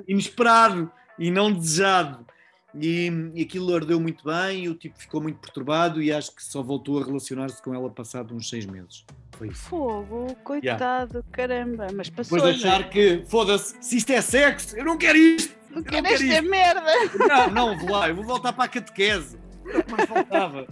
inesperado 0.08 0.92
e 1.18 1.32
não 1.32 1.54
desejado. 1.54 2.26
E, 2.74 3.12
e 3.34 3.42
aquilo 3.42 3.76
ardeu 3.76 4.00
muito 4.00 4.24
bem, 4.24 4.64
e 4.64 4.70
o 4.70 4.76
tipo 4.76 4.98
ficou 4.98 5.22
muito 5.22 5.40
perturbado 5.40 6.02
e 6.02 6.12
acho 6.12 6.34
que 6.34 6.44
só 6.44 6.64
voltou 6.64 7.02
a 7.02 7.06
relacionar-se 7.06 7.62
com 7.62 7.74
ela 7.74 7.90
passado 7.90 8.34
uns 8.34 8.50
seis 8.50 8.66
meses. 8.66 9.06
Foi 9.38 9.50
isso. 9.50 9.64
Fogo, 9.64 10.36
coitado, 10.44 11.18
yeah. 11.18 11.32
caramba, 11.32 11.88
mas 11.94 12.10
passou. 12.10 12.38
Depois 12.38 12.58
de 12.58 12.68
achar 12.68 12.90
que, 12.90 13.24
foda-se, 13.28 13.76
se 13.82 13.98
isto 13.98 14.12
é 14.12 14.22
sexo, 14.22 14.78
eu 14.78 14.86
não 14.86 14.98
quero 14.98 15.18
isto! 15.18 15.60
Não 15.70 15.84
quero 15.84 16.06
esta 16.08 16.24
isto. 16.24 16.50
merda! 16.50 16.84
Não, 17.28 17.50
não, 17.50 17.78
vou 17.78 17.92
lá, 17.92 18.10
eu 18.10 18.16
vou 18.16 18.26
voltar 18.26 18.54
para 18.54 18.66
a 18.66 18.68
catequese. 18.68 19.38
Era 19.66 19.80
o 19.80 19.84
que 19.84 19.92
mais 19.92 20.10
faltava. 20.10 20.68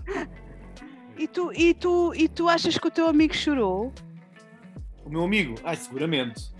E 1.18 1.28
tu, 1.28 1.52
e, 1.54 1.74
tu, 1.74 2.14
e 2.16 2.30
tu 2.30 2.48
achas 2.48 2.78
que 2.78 2.88
o 2.88 2.92
teu 2.92 3.08
amigo 3.08 3.36
chorou? 3.36 3.94
O 5.04 5.10
meu 5.10 5.24
amigo? 5.24 5.56
Ai, 5.64 5.76
seguramente. 5.76 6.52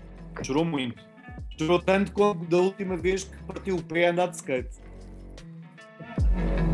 Chorou 0.42 0.64
muito. 0.64 1.02
Chorou 1.58 1.80
tanto 1.80 2.12
como 2.12 2.44
da 2.46 2.56
última 2.58 2.96
vez 2.96 3.24
que 3.24 3.42
partiu 3.44 3.76
o 3.76 3.82
pé 3.82 4.08
a 4.08 4.10
andar 4.10 4.26
de 4.28 4.36
skate. 4.36 4.79
Música 6.18 6.69